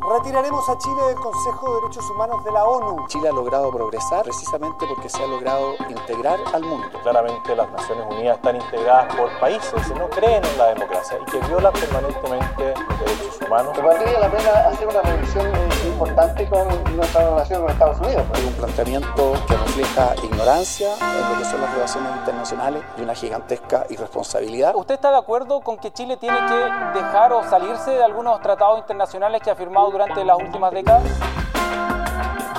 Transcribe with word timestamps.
Retiraremos 0.00 0.66
a 0.68 0.78
Chile 0.78 1.02
del 1.08 1.16
Consejo 1.16 1.74
de 1.74 1.80
Derechos 1.82 2.10
Humanos 2.10 2.42
de 2.44 2.50
la 2.50 2.64
ONU. 2.64 3.06
Chile 3.08 3.28
ha 3.28 3.32
logrado 3.32 3.70
progresar 3.70 4.22
precisamente 4.22 4.86
porque 4.88 5.08
se 5.08 5.22
ha 5.22 5.26
logrado 5.26 5.74
integrar 5.88 6.38
al 6.54 6.62
mundo. 6.64 6.88
Claramente 7.02 7.54
las 7.54 7.70
Naciones 7.70 8.06
Unidas 8.10 8.36
están 8.36 8.56
integradas 8.56 9.14
por 9.14 9.28
países 9.38 9.72
que 9.86 9.94
no 9.98 10.08
creen 10.08 10.42
en 10.44 10.58
la 10.58 10.68
democracia 10.74 11.18
y 11.20 11.30
que 11.30 11.38
violan 11.46 11.72
permanentemente 11.72 12.74
los 12.88 12.98
derechos 13.00 13.38
humanos. 13.46 13.76
Me 13.76 13.82
valdría 13.82 14.18
la 14.18 14.30
pena 14.30 14.50
hacer 14.68 14.88
una 14.88 15.02
revisión 15.02 15.46
eh, 15.46 15.68
importante 15.86 16.48
con 16.48 16.96
nuestra 16.96 17.28
relación 17.28 17.62
con 17.62 17.70
Estados 17.70 18.00
Unidos. 18.00 18.24
Hay 18.34 18.44
un 18.46 18.54
planteamiento 18.54 19.32
que 19.46 19.56
refleja 19.56 20.14
ignorancia 20.22 20.94
en 20.94 21.32
lo 21.32 21.38
que 21.38 21.44
son 21.44 21.60
las 21.60 21.74
relaciones 21.74 22.16
internacionales 22.16 22.82
y 22.96 23.02
una 23.02 23.14
gigantesca 23.14 23.84
irresponsabilidad. 23.90 24.74
¿Usted 24.74 24.94
está 24.94 25.10
de 25.10 25.18
acuerdo 25.18 25.60
con 25.60 25.76
que 25.76 25.92
Chile 25.92 26.16
tiene 26.16 26.38
que 26.46 26.98
dejar 26.98 27.32
o 27.32 27.42
salirse 27.44 27.90
de 27.90 28.02
algunos 28.02 28.40
tratados 28.40 28.78
internacionales 28.78 29.42
que 29.42 29.50
ha 29.50 29.54
durante 29.86 30.24
las 30.24 30.36
últimas 30.36 30.72
décadas? 30.72 31.04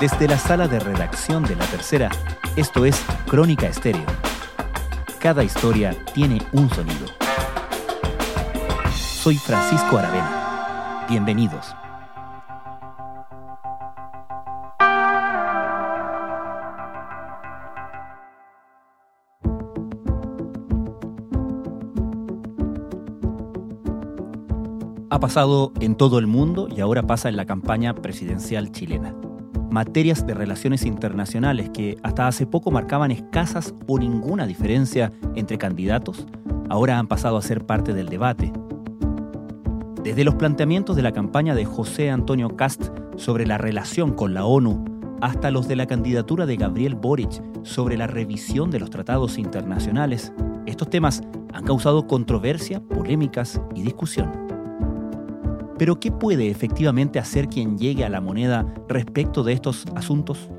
Desde 0.00 0.26
la 0.26 0.38
sala 0.38 0.66
de 0.66 0.80
redacción 0.80 1.42
de 1.42 1.56
La 1.56 1.66
Tercera, 1.66 2.08
esto 2.56 2.84
es 2.84 3.04
Crónica 3.28 3.66
Estéreo. 3.66 4.06
Cada 5.18 5.44
historia 5.44 5.94
tiene 6.14 6.40
un 6.52 6.70
sonido. 6.70 7.06
Soy 8.94 9.36
Francisco 9.36 9.98
Aravena. 9.98 11.04
Bienvenidos. 11.08 11.74
Ha 25.20 25.28
pasado 25.28 25.74
en 25.80 25.96
todo 25.96 26.18
el 26.18 26.26
mundo 26.26 26.66
y 26.74 26.80
ahora 26.80 27.02
pasa 27.02 27.28
en 27.28 27.36
la 27.36 27.44
campaña 27.44 27.94
presidencial 27.94 28.72
chilena. 28.72 29.14
Materias 29.70 30.26
de 30.26 30.32
relaciones 30.32 30.86
internacionales 30.86 31.68
que 31.74 31.98
hasta 32.02 32.26
hace 32.26 32.46
poco 32.46 32.70
marcaban 32.70 33.10
escasas 33.10 33.74
o 33.86 33.98
ninguna 33.98 34.46
diferencia 34.46 35.12
entre 35.34 35.58
candidatos, 35.58 36.26
ahora 36.70 36.98
han 36.98 37.06
pasado 37.06 37.36
a 37.36 37.42
ser 37.42 37.66
parte 37.66 37.92
del 37.92 38.08
debate. 38.08 38.50
Desde 40.02 40.24
los 40.24 40.36
planteamientos 40.36 40.96
de 40.96 41.02
la 41.02 41.12
campaña 41.12 41.54
de 41.54 41.66
José 41.66 42.08
Antonio 42.08 42.56
Cast 42.56 42.88
sobre 43.16 43.46
la 43.46 43.58
relación 43.58 44.14
con 44.14 44.32
la 44.32 44.46
ONU, 44.46 44.82
hasta 45.20 45.50
los 45.50 45.68
de 45.68 45.76
la 45.76 45.84
candidatura 45.84 46.46
de 46.46 46.56
Gabriel 46.56 46.94
Boric 46.94 47.42
sobre 47.62 47.98
la 47.98 48.06
revisión 48.06 48.70
de 48.70 48.80
los 48.80 48.88
tratados 48.88 49.36
internacionales, 49.36 50.32
estos 50.64 50.88
temas 50.88 51.22
han 51.52 51.64
causado 51.64 52.06
controversia, 52.06 52.80
polémicas 52.80 53.60
y 53.74 53.82
discusión. 53.82 54.49
Pero 55.80 55.98
¿qué 55.98 56.12
puede 56.12 56.50
efectivamente 56.50 57.18
hacer 57.18 57.48
quien 57.48 57.78
llegue 57.78 58.04
a 58.04 58.10
la 58.10 58.20
moneda 58.20 58.66
respecto 58.86 59.42
de 59.42 59.54
estos 59.54 59.86
asuntos? 59.96 60.50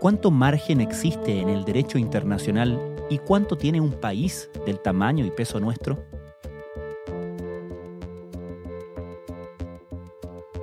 ¿Cuánto 0.00 0.32
margen 0.32 0.80
existe 0.80 1.38
en 1.38 1.50
el 1.50 1.64
derecho 1.64 1.98
internacional 1.98 2.80
y 3.08 3.18
cuánto 3.18 3.56
tiene 3.56 3.80
un 3.80 3.92
país 3.92 4.50
del 4.66 4.80
tamaño 4.80 5.24
y 5.24 5.30
peso 5.30 5.60
nuestro? 5.60 5.98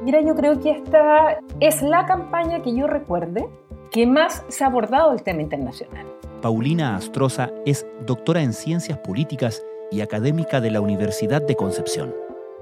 Mira, 0.02 0.20
yo 0.20 0.36
creo 0.36 0.60
que 0.60 0.72
esta 0.72 1.40
es 1.62 1.82
la 1.82 2.06
campaña 2.06 2.62
que 2.62 2.76
yo 2.76 2.88
recuerde 2.88 3.48
que 3.90 4.06
más 4.06 4.44
se 4.50 4.66
ha 4.66 4.68
abordado 4.68 5.14
el 5.14 5.24
tema 5.24 5.44
internacional. 5.44 6.06
Paulina 6.42 6.98
Astroza 6.98 7.52
es 7.66 7.88
doctora 8.06 8.42
en 8.42 8.52
ciencias 8.52 8.98
políticas 8.98 9.64
y 9.92 10.02
académica 10.02 10.62
de 10.62 10.72
la 10.72 10.82
Universidad 10.82 11.42
de 11.42 11.56
Concepción. 11.56 12.14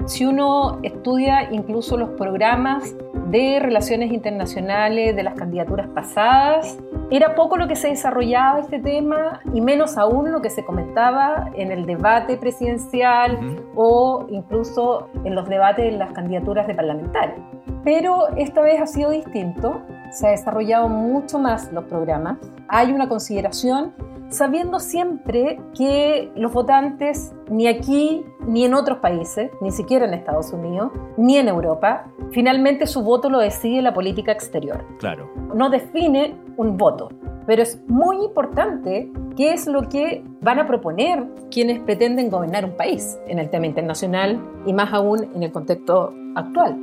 Si 0.06 0.26
uno 0.26 0.80
estudia 0.84 1.52
incluso 1.52 1.98
los 1.98 2.10
programas 2.12 2.96
de 3.32 3.60
relaciones 3.60 4.12
internacionales 4.12 5.16
de 5.16 5.24
las 5.24 5.34
candidaturas 5.34 5.88
pasadas, 5.88 6.78
era 7.10 7.34
poco 7.34 7.58
lo 7.58 7.68
que 7.68 7.76
se 7.76 7.88
desarrollaba 7.88 8.60
este 8.60 8.80
tema 8.80 9.42
y 9.54 9.62
menos 9.62 9.98
aún 9.98 10.32
lo 10.32 10.42
que 10.42 10.50
se 10.50 10.64
comentaba 10.64 11.50
en 11.56 11.72
el 11.72 11.86
debate 11.86 12.38
presidencial 12.38 13.58
o 13.76 14.28
incluso 14.30 15.10
en 15.24 15.34
los 15.34 15.50
debates 15.50 15.86
de 15.86 15.98
las 15.98 16.12
candidaturas 16.14 16.68
de 16.68 16.76
parlamentarios. 16.76 17.40
Pero 17.84 18.28
esta 18.36 18.62
vez 18.62 18.82
ha 18.82 18.88
sido 18.88 19.12
distinto, 19.12 19.82
se 20.12 20.28
ha 20.28 20.32
desarrollado 20.32 20.88
mucho 20.88 21.40
más 21.40 21.72
los 21.72 21.86
programas, 21.86 22.38
hay 22.68 22.92
una 22.92 23.08
consideración 23.08 23.94
sabiendo 24.36 24.80
siempre 24.80 25.60
que 25.78 26.32
los 26.36 26.52
votantes 26.52 27.34
ni 27.50 27.68
aquí 27.68 28.24
ni 28.48 28.66
en 28.66 28.74
otros 28.74 29.00
países, 29.00 29.50
ni 29.62 29.72
siquiera 29.72 30.06
en 30.06 30.14
Estados 30.14 30.52
Unidos, 30.52 30.92
ni 31.18 31.38
en 31.38 31.48
Europa, 31.48 32.12
finalmente 32.32 32.86
su 32.86 33.02
voto 33.02 33.30
lo 33.30 33.40
decide 33.40 33.82
la 33.82 33.94
política 33.94 34.32
exterior. 34.32 34.86
Claro. 35.00 35.30
No 35.54 35.70
define 35.70 36.36
un 36.58 36.78
voto, 36.78 37.10
pero 37.48 37.62
es 37.62 37.82
muy 37.88 38.18
importante 38.24 39.12
qué 39.36 39.54
es 39.54 39.68
lo 39.68 39.84
que 39.90 40.24
van 40.42 40.60
a 40.60 40.68
proponer 40.68 41.26
quienes 41.50 41.80
pretenden 41.80 42.30
gobernar 42.30 42.66
un 42.66 42.76
país 42.76 43.18
en 43.28 43.40
el 43.40 43.50
tema 43.50 43.68
internacional 43.68 44.42
y 44.66 44.74
más 44.74 44.94
aún 44.94 45.30
en 45.34 45.44
el 45.44 45.52
contexto 45.52 46.14
actual. 46.36 46.78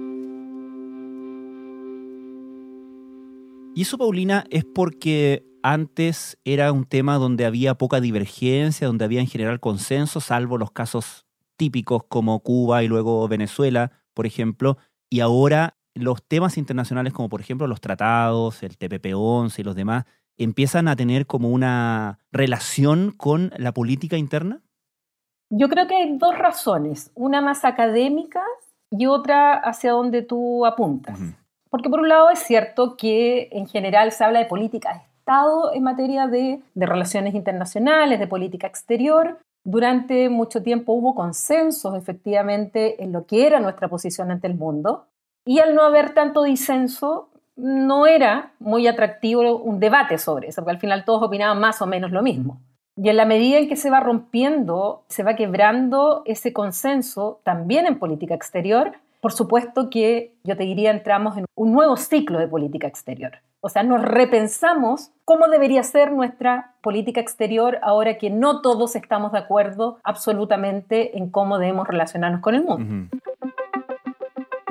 Y 3.74 3.82
eso, 3.82 3.96
Paulina, 3.96 4.44
es 4.50 4.64
porque 4.64 5.51
antes 5.62 6.38
era 6.44 6.72
un 6.72 6.84
tema 6.84 7.16
donde 7.16 7.46
había 7.46 7.74
poca 7.74 8.00
divergencia, 8.00 8.86
donde 8.86 9.04
había 9.04 9.20
en 9.20 9.26
general 9.26 9.60
consenso, 9.60 10.20
salvo 10.20 10.58
los 10.58 10.70
casos 10.70 11.26
típicos 11.56 12.04
como 12.08 12.40
Cuba 12.40 12.82
y 12.82 12.88
luego 12.88 13.26
Venezuela, 13.28 13.92
por 14.14 14.26
ejemplo, 14.26 14.78
y 15.08 15.20
ahora 15.20 15.76
los 15.94 16.22
temas 16.22 16.56
internacionales 16.58 17.12
como 17.12 17.28
por 17.28 17.40
ejemplo 17.40 17.66
los 17.66 17.80
tratados, 17.80 18.62
el 18.62 18.78
TPP-11 18.78 19.58
y 19.58 19.62
los 19.62 19.74
demás, 19.74 20.04
empiezan 20.38 20.88
a 20.88 20.96
tener 20.96 21.26
como 21.26 21.50
una 21.50 22.18
relación 22.32 23.12
con 23.12 23.52
la 23.56 23.72
política 23.72 24.16
interna? 24.16 24.62
Yo 25.50 25.68
creo 25.68 25.86
que 25.86 25.94
hay 25.94 26.16
dos 26.16 26.36
razones, 26.36 27.10
una 27.14 27.40
más 27.40 27.64
académica 27.64 28.42
y 28.90 29.06
otra 29.06 29.54
hacia 29.54 29.92
donde 29.92 30.22
tú 30.22 30.64
apuntas. 30.64 31.18
Porque 31.68 31.90
por 31.90 32.00
un 32.00 32.08
lado 32.08 32.30
es 32.30 32.38
cierto 32.38 32.96
que 32.96 33.48
en 33.52 33.66
general 33.66 34.12
se 34.12 34.24
habla 34.24 34.38
de 34.38 34.46
política 34.46 35.04
Estado 35.22 35.72
en 35.72 35.84
materia 35.84 36.26
de, 36.26 36.60
de 36.74 36.86
relaciones 36.86 37.36
internacionales, 37.36 38.18
de 38.18 38.26
política 38.26 38.66
exterior. 38.66 39.38
Durante 39.62 40.28
mucho 40.28 40.64
tiempo 40.64 40.94
hubo 40.94 41.14
consensos 41.14 41.94
efectivamente 41.94 43.04
en 43.04 43.12
lo 43.12 43.24
que 43.24 43.46
era 43.46 43.60
nuestra 43.60 43.86
posición 43.86 44.32
ante 44.32 44.48
el 44.48 44.56
mundo 44.56 45.06
y 45.44 45.60
al 45.60 45.76
no 45.76 45.82
haber 45.82 46.12
tanto 46.12 46.42
disenso 46.42 47.28
no 47.54 48.08
era 48.08 48.54
muy 48.58 48.88
atractivo 48.88 49.58
un 49.58 49.78
debate 49.78 50.18
sobre 50.18 50.48
eso, 50.48 50.62
porque 50.62 50.72
al 50.72 50.80
final 50.80 51.04
todos 51.04 51.22
opinaban 51.22 51.60
más 51.60 51.80
o 51.80 51.86
menos 51.86 52.10
lo 52.10 52.22
mismo. 52.22 52.60
Y 52.96 53.08
en 53.08 53.16
la 53.16 53.24
medida 53.24 53.58
en 53.58 53.68
que 53.68 53.76
se 53.76 53.90
va 53.90 54.00
rompiendo, 54.00 55.04
se 55.06 55.22
va 55.22 55.36
quebrando 55.36 56.22
ese 56.24 56.52
consenso 56.52 57.38
también 57.44 57.86
en 57.86 58.00
política 58.00 58.34
exterior, 58.34 58.94
por 59.20 59.32
supuesto 59.32 59.88
que 59.88 60.34
yo 60.42 60.56
te 60.56 60.64
diría 60.64 60.90
entramos 60.90 61.36
en 61.36 61.44
un 61.54 61.72
nuevo 61.72 61.96
ciclo 61.96 62.40
de 62.40 62.48
política 62.48 62.88
exterior. 62.88 63.34
O 63.64 63.68
sea, 63.68 63.84
nos 63.84 64.02
repensamos 64.02 65.12
cómo 65.24 65.46
debería 65.46 65.84
ser 65.84 66.10
nuestra 66.10 66.74
política 66.80 67.20
exterior 67.20 67.78
ahora 67.82 68.18
que 68.18 68.28
no 68.28 68.60
todos 68.60 68.96
estamos 68.96 69.30
de 69.30 69.38
acuerdo 69.38 70.00
absolutamente 70.02 71.16
en 71.16 71.30
cómo 71.30 71.58
debemos 71.58 71.86
relacionarnos 71.86 72.40
con 72.40 72.56
el 72.56 72.64
mundo. 72.64 73.16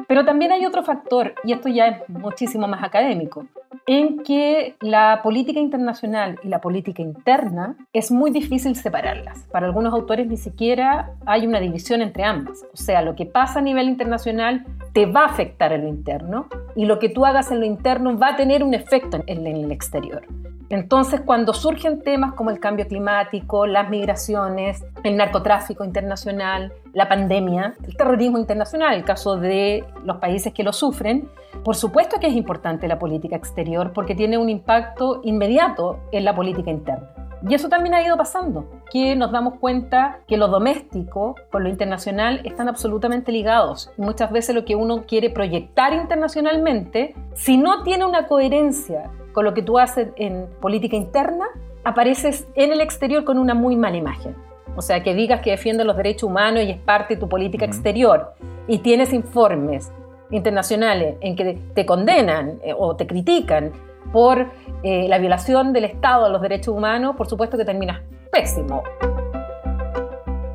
Pero 0.09 0.25
también 0.25 0.51
hay 0.51 0.65
otro 0.65 0.83
factor, 0.83 1.35
y 1.45 1.53
esto 1.53 1.69
ya 1.69 1.87
es 1.87 2.09
muchísimo 2.09 2.67
más 2.67 2.83
académico, 2.83 3.45
en 3.87 4.23
que 4.23 4.75
la 4.79 5.21
política 5.23 5.59
internacional 5.59 6.39
y 6.43 6.47
la 6.47 6.61
política 6.61 7.01
interna 7.01 7.75
es 7.93 8.11
muy 8.11 8.31
difícil 8.31 8.75
separarlas. 8.75 9.47
Para 9.51 9.67
algunos 9.67 9.93
autores 9.93 10.27
ni 10.27 10.37
siquiera 10.37 11.15
hay 11.25 11.47
una 11.47 11.59
división 11.59 12.01
entre 12.01 12.23
ambas. 12.23 12.63
O 12.73 12.77
sea, 12.77 13.01
lo 13.01 13.15
que 13.15 13.25
pasa 13.25 13.59
a 13.59 13.61
nivel 13.61 13.87
internacional 13.87 14.65
te 14.93 15.05
va 15.05 15.21
a 15.21 15.27
afectar 15.27 15.73
en 15.73 15.83
lo 15.83 15.87
interno 15.89 16.47
y 16.75 16.85
lo 16.85 16.99
que 16.99 17.09
tú 17.09 17.25
hagas 17.25 17.51
en 17.51 17.59
lo 17.59 17.65
interno 17.65 18.17
va 18.17 18.29
a 18.29 18.35
tener 18.35 18.63
un 18.63 18.73
efecto 18.73 19.23
en 19.25 19.47
el 19.47 19.71
exterior. 19.71 20.23
Entonces, 20.71 21.19
cuando 21.19 21.53
surgen 21.53 22.01
temas 22.01 22.33
como 22.33 22.49
el 22.49 22.61
cambio 22.61 22.87
climático, 22.87 23.65
las 23.67 23.89
migraciones, 23.89 24.85
el 25.03 25.17
narcotráfico 25.17 25.83
internacional, 25.83 26.71
la 26.93 27.09
pandemia, 27.09 27.75
el 27.85 27.97
terrorismo 27.97 28.37
internacional, 28.37 28.95
el 28.95 29.03
caso 29.03 29.35
de 29.35 29.83
los 30.05 30.15
países 30.19 30.53
que 30.53 30.63
lo 30.63 30.71
sufren, 30.71 31.27
por 31.65 31.75
supuesto 31.75 32.21
que 32.21 32.27
es 32.27 32.35
importante 32.35 32.87
la 32.87 32.97
política 32.97 33.35
exterior 33.35 33.91
porque 33.91 34.15
tiene 34.15 34.37
un 34.37 34.49
impacto 34.49 35.19
inmediato 35.25 35.99
en 36.13 36.23
la 36.23 36.33
política 36.33 36.71
interna. 36.71 37.20
Y 37.47 37.55
eso 37.55 37.69
también 37.69 37.95
ha 37.95 38.05
ido 38.05 38.17
pasando, 38.17 38.65
que 38.91 39.15
nos 39.15 39.31
damos 39.31 39.55
cuenta 39.59 40.19
que 40.27 40.37
lo 40.37 40.47
doméstico 40.47 41.35
con 41.51 41.63
lo 41.63 41.69
internacional 41.69 42.41
están 42.43 42.69
absolutamente 42.69 43.31
ligados. 43.31 43.91
Y 43.97 44.01
muchas 44.01 44.31
veces 44.31 44.53
lo 44.53 44.63
que 44.63 44.75
uno 44.75 45.05
quiere 45.07 45.29
proyectar 45.31 45.93
internacionalmente, 45.93 47.15
si 47.33 47.57
no 47.57 47.83
tiene 47.83 48.05
una 48.05 48.27
coherencia 48.27 49.09
con 49.33 49.45
lo 49.45 49.53
que 49.53 49.63
tú 49.63 49.79
haces 49.79 50.09
en 50.17 50.47
política 50.59 50.95
interna, 50.95 51.45
apareces 51.83 52.47
en 52.55 52.71
el 52.71 52.81
exterior 52.81 53.23
con 53.23 53.39
una 53.39 53.55
muy 53.55 53.75
mala 53.75 53.97
imagen. 53.97 54.35
O 54.75 54.81
sea, 54.81 55.01
que 55.03 55.13
digas 55.15 55.41
que 55.41 55.51
defiendes 55.51 55.85
los 55.85 55.97
derechos 55.97 56.23
humanos 56.23 56.63
y 56.63 56.71
es 56.71 56.77
parte 56.77 57.15
de 57.15 57.19
tu 57.19 57.27
política 57.27 57.65
exterior 57.65 58.33
y 58.67 58.79
tienes 58.79 59.13
informes 59.13 59.91
internacionales 60.29 61.15
en 61.21 61.35
que 61.35 61.59
te 61.73 61.85
condenan 61.85 62.59
eh, 62.63 62.73
o 62.77 62.95
te 62.95 63.05
critican 63.05 63.71
por 64.11 64.51
eh, 64.83 65.07
la 65.07 65.17
violación 65.17 65.73
del 65.73 65.85
Estado 65.85 66.25
a 66.25 66.29
los 66.29 66.41
derechos 66.41 66.75
humanos, 66.75 67.15
por 67.15 67.27
supuesto 67.27 67.57
que 67.57 67.65
terminas 67.65 68.01
pésimo. 68.31 68.83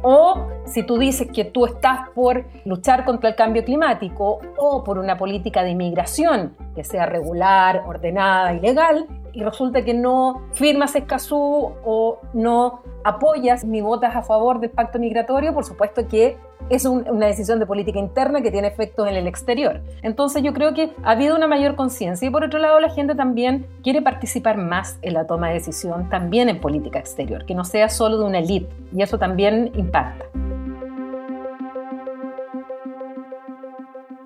O 0.02 0.46
si 0.66 0.82
tú 0.82 0.98
dices 0.98 1.28
que 1.32 1.44
tú 1.44 1.66
estás 1.66 2.08
por 2.10 2.44
luchar 2.64 3.04
contra 3.04 3.31
el 3.31 3.34
cambio 3.34 3.64
climático 3.64 4.40
o 4.56 4.84
por 4.84 4.98
una 4.98 5.16
política 5.16 5.62
de 5.62 5.70
inmigración 5.70 6.56
que 6.75 6.84
sea 6.84 7.06
regular, 7.06 7.84
ordenada 7.87 8.52
y 8.54 8.60
legal, 8.60 9.06
y 9.32 9.43
resulta 9.43 9.84
que 9.84 9.94
no 9.94 10.48
firmas 10.52 10.94
Escazú 10.96 11.72
o 11.84 12.20
no 12.32 12.82
apoyas 13.04 13.64
ni 13.64 13.81
votas 13.81 14.16
a 14.16 14.22
favor 14.22 14.60
del 14.60 14.70
pacto 14.70 14.98
migratorio, 14.98 15.52
por 15.52 15.64
supuesto 15.64 16.08
que 16.08 16.37
es 16.69 16.85
una 16.85 17.26
decisión 17.26 17.58
de 17.58 17.67
política 17.67 17.99
interna 17.99 18.43
que 18.43 18.50
tiene 18.50 18.69
efectos 18.69 19.08
en 19.08 19.14
el 19.14 19.26
exterior. 19.26 19.82
Entonces 20.03 20.43
yo 20.43 20.53
creo 20.53 20.75
que 20.75 20.93
ha 21.05 21.12
habido 21.12 21.37
una 21.37 21.47
mayor 21.47 21.76
conciencia 21.76 22.26
y 22.26 22.31
por 22.31 22.44
otro 22.44 22.58
lado 22.58 22.81
la 22.81 22.91
gente 22.91 23.14
también 23.14 23.67
quiere 23.82 24.03
participar 24.03 24.56
más 24.56 24.99
en 25.03 25.14
la 25.14 25.26
toma 25.26 25.49
de 25.49 25.55
decisión, 25.55 26.08
también 26.11 26.49
en 26.49 26.61
política 26.61 26.99
exterior, 26.99 27.47
que 27.47 27.55
no 27.55 27.64
sea 27.64 27.88
solo 27.88 28.19
de 28.19 28.25
una 28.25 28.38
élite 28.38 28.69
y 28.93 29.03
eso 29.03 29.19
también 29.19 29.70
impacta. 29.76 30.25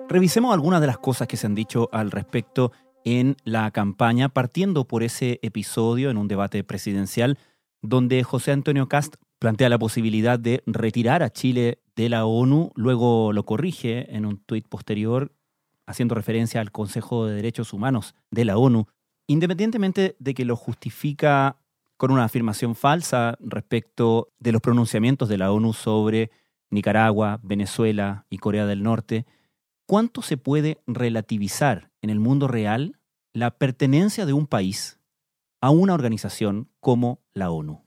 Revisemos 0.09 0.53
algunas 0.53 0.81
de 0.81 0.88
las 0.88 0.99
cosas 0.99 1.29
que 1.29 1.37
se 1.37 1.47
han 1.47 1.55
dicho 1.55 1.88
al 1.93 2.11
respecto 2.11 2.73
en 3.05 3.37
la 3.44 3.71
campaña, 3.71 4.29
partiendo 4.29 4.85
por 4.85 5.03
ese 5.03 5.38
episodio 5.43 6.11
en 6.11 6.17
un 6.17 6.27
debate 6.27 6.65
presidencial 6.65 7.38
donde 7.82 8.23
José 8.23 8.53
Antonio 8.53 8.88
Cast 8.88 9.17
plantea 9.38 9.69
la 9.69 9.79
posibilidad 9.79 10.38
de 10.38 10.62
retirar 10.67 11.23
a 11.23 11.31
Chile 11.31 11.79
de 12.00 12.08
la 12.08 12.25
ONU, 12.25 12.73
luego 12.76 13.31
lo 13.35 13.44
corrige 13.44 14.17
en 14.17 14.25
un 14.25 14.38
tuit 14.38 14.67
posterior 14.67 15.32
haciendo 15.87 16.14
referencia 16.14 16.62
al 16.62 16.73
Consejo 16.73 17.26
de 17.26 17.35
Derechos 17.35 17.75
Humanos 17.75 18.14
de 18.31 18.47
la 18.47 18.56
ONU, 18.56 18.87
independientemente 19.26 20.17
de 20.19 20.32
que 20.32 20.47
lo 20.47 20.56
justifica 20.56 21.58
con 21.99 22.11
una 22.11 22.25
afirmación 22.25 22.75
falsa 22.75 23.37
respecto 23.38 24.32
de 24.38 24.52
los 24.52 24.62
pronunciamientos 24.62 25.29
de 25.29 25.37
la 25.37 25.52
ONU 25.52 25.75
sobre 25.75 26.31
Nicaragua, 26.70 27.38
Venezuela 27.43 28.25
y 28.31 28.38
Corea 28.38 28.64
del 28.64 28.82
Norte, 28.82 29.26
¿cuánto 29.87 30.23
se 30.23 30.38
puede 30.38 30.79
relativizar 30.87 31.91
en 32.00 32.08
el 32.08 32.19
mundo 32.19 32.49
real 32.49 32.99
la 33.35 33.50
pertenencia 33.50 34.25
de 34.25 34.32
un 34.32 34.46
país 34.46 34.99
a 35.61 35.69
una 35.69 35.93
organización 35.93 36.70
como 36.81 37.20
la 37.35 37.50
ONU? 37.50 37.82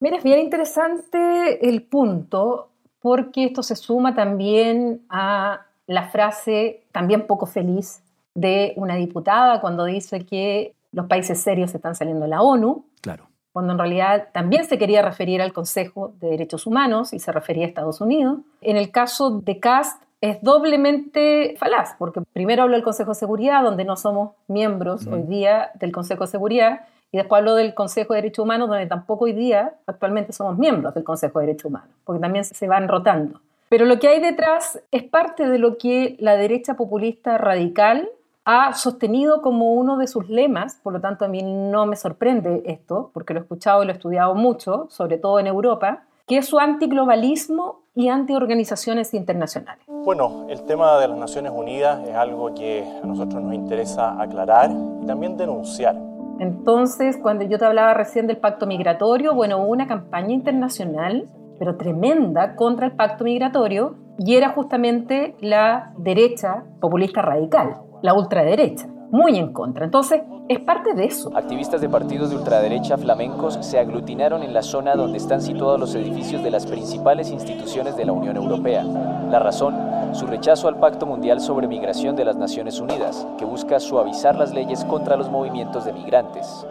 Mira, 0.00 0.16
es 0.16 0.24
bien 0.24 0.38
interesante 0.38 1.68
el 1.68 1.82
punto 1.82 2.73
porque 3.04 3.44
esto 3.44 3.62
se 3.62 3.76
suma 3.76 4.14
también 4.14 5.02
a 5.10 5.66
la 5.86 6.08
frase 6.08 6.84
también 6.90 7.26
poco 7.26 7.44
feliz 7.44 8.00
de 8.34 8.72
una 8.76 8.96
diputada 8.96 9.60
cuando 9.60 9.84
dice 9.84 10.24
que 10.24 10.74
los 10.90 11.04
países 11.04 11.38
serios 11.38 11.74
están 11.74 11.94
saliendo 11.94 12.22
de 12.22 12.30
la 12.30 12.40
ONU. 12.40 12.86
Claro. 13.02 13.26
Cuando 13.52 13.74
en 13.74 13.78
realidad 13.78 14.28
también 14.32 14.64
se 14.64 14.78
quería 14.78 15.02
referir 15.02 15.42
al 15.42 15.52
Consejo 15.52 16.14
de 16.18 16.28
Derechos 16.30 16.66
Humanos 16.66 17.12
y 17.12 17.18
se 17.18 17.30
refería 17.30 17.66
a 17.66 17.68
Estados 17.68 18.00
Unidos. 18.00 18.38
En 18.62 18.78
el 18.78 18.90
caso 18.90 19.38
de 19.38 19.60
Cast 19.60 20.02
es 20.22 20.40
doblemente 20.40 21.56
falaz, 21.58 21.96
porque 21.98 22.22
primero 22.32 22.62
hablo 22.62 22.74
del 22.74 22.84
Consejo 22.84 23.10
de 23.10 23.16
Seguridad, 23.16 23.62
donde 23.62 23.84
no 23.84 23.96
somos 23.96 24.30
miembros 24.48 25.06
hoy 25.06 25.24
día 25.24 25.72
del 25.74 25.92
Consejo 25.92 26.24
de 26.24 26.30
Seguridad, 26.30 26.86
y 27.14 27.16
después 27.16 27.38
hablo 27.38 27.54
del 27.54 27.74
Consejo 27.74 28.12
de 28.12 28.22
Derechos 28.22 28.42
Humanos, 28.42 28.68
donde 28.68 28.86
tampoco 28.86 29.26
hoy 29.26 29.34
día 29.34 29.74
actualmente 29.86 30.32
somos 30.32 30.58
miembros 30.58 30.94
del 30.94 31.04
Consejo 31.04 31.38
de 31.38 31.46
Derechos 31.46 31.66
Humanos, 31.66 31.90
porque 32.04 32.20
también 32.20 32.44
se 32.44 32.66
van 32.66 32.88
rotando. 32.88 33.38
Pero 33.68 33.84
lo 33.84 34.00
que 34.00 34.08
hay 34.08 34.20
detrás 34.20 34.82
es 34.90 35.04
parte 35.04 35.48
de 35.48 35.58
lo 35.58 35.78
que 35.78 36.16
la 36.18 36.34
derecha 36.34 36.74
populista 36.74 37.38
radical 37.38 38.08
ha 38.44 38.74
sostenido 38.74 39.42
como 39.42 39.74
uno 39.74 39.96
de 39.96 40.08
sus 40.08 40.28
lemas, 40.28 40.80
por 40.82 40.92
lo 40.92 41.00
tanto 41.00 41.24
a 41.24 41.28
mí 41.28 41.40
no 41.44 41.86
me 41.86 41.94
sorprende 41.94 42.64
esto, 42.66 43.12
porque 43.14 43.32
lo 43.32 43.38
he 43.38 43.42
escuchado 43.44 43.84
y 43.84 43.86
lo 43.86 43.92
he 43.92 43.94
estudiado 43.94 44.34
mucho, 44.34 44.88
sobre 44.90 45.16
todo 45.16 45.38
en 45.38 45.46
Europa, 45.46 46.02
que 46.26 46.38
es 46.38 46.46
su 46.46 46.58
antiglobalismo 46.58 47.82
y 47.94 48.08
antiorganizaciones 48.08 49.14
internacionales. 49.14 49.84
Bueno, 49.86 50.46
el 50.48 50.62
tema 50.62 50.98
de 50.98 51.06
las 51.06 51.16
Naciones 51.16 51.52
Unidas 51.54 52.08
es 52.08 52.16
algo 52.16 52.52
que 52.56 52.82
a 52.82 53.06
nosotros 53.06 53.40
nos 53.40 53.54
interesa 53.54 54.20
aclarar 54.20 54.72
y 55.00 55.06
también 55.06 55.36
denunciar. 55.36 55.94
Entonces, 56.38 57.16
cuando 57.16 57.44
yo 57.44 57.58
te 57.58 57.64
hablaba 57.64 57.94
recién 57.94 58.26
del 58.26 58.38
pacto 58.38 58.66
migratorio, 58.66 59.34
bueno, 59.34 59.58
hubo 59.58 59.72
una 59.72 59.86
campaña 59.86 60.32
internacional, 60.32 61.28
pero 61.58 61.76
tremenda, 61.76 62.56
contra 62.56 62.86
el 62.86 62.92
pacto 62.92 63.24
migratorio, 63.24 63.96
y 64.18 64.36
era 64.36 64.50
justamente 64.50 65.34
la 65.40 65.92
derecha 65.98 66.64
populista 66.80 67.22
radical, 67.22 67.76
la 68.02 68.14
ultraderecha 68.14 68.93
muy 69.14 69.38
en 69.38 69.52
contra. 69.52 69.84
Entonces, 69.84 70.22
es 70.48 70.58
parte 70.58 70.92
de 70.92 71.04
eso. 71.04 71.30
Activistas 71.36 71.80
de 71.80 71.88
partidos 71.88 72.30
de 72.30 72.36
ultraderecha 72.36 72.98
flamencos 72.98 73.56
se 73.60 73.78
aglutinaron 73.78 74.42
en 74.42 74.52
la 74.52 74.60
zona 74.60 74.96
donde 74.96 75.18
están 75.18 75.40
situados 75.40 75.78
los 75.78 75.94
edificios 75.94 76.42
de 76.42 76.50
las 76.50 76.66
principales 76.66 77.30
instituciones 77.30 77.96
de 77.96 78.06
la 78.06 78.12
Unión 78.12 78.36
Europea. 78.36 78.82
La 78.82 79.38
razón, 79.38 79.76
su 80.14 80.26
rechazo 80.26 80.66
al 80.66 80.80
Pacto 80.80 81.06
Mundial 81.06 81.40
sobre 81.40 81.68
Migración 81.68 82.16
de 82.16 82.24
las 82.24 82.36
Naciones 82.36 82.80
Unidas, 82.80 83.24
que 83.38 83.44
busca 83.44 83.78
suavizar 83.78 84.34
las 84.34 84.52
leyes 84.52 84.84
contra 84.84 85.16
los 85.16 85.30
movimientos 85.30 85.84
de 85.84 85.92
migrantes. 85.92 86.66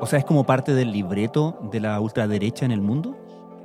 O 0.00 0.06
sea, 0.06 0.18
es 0.18 0.24
como 0.24 0.44
parte 0.44 0.72
del 0.72 0.92
libreto 0.92 1.58
de 1.70 1.80
la 1.80 2.00
ultraderecha 2.00 2.64
en 2.64 2.72
el 2.72 2.80
mundo. 2.80 3.14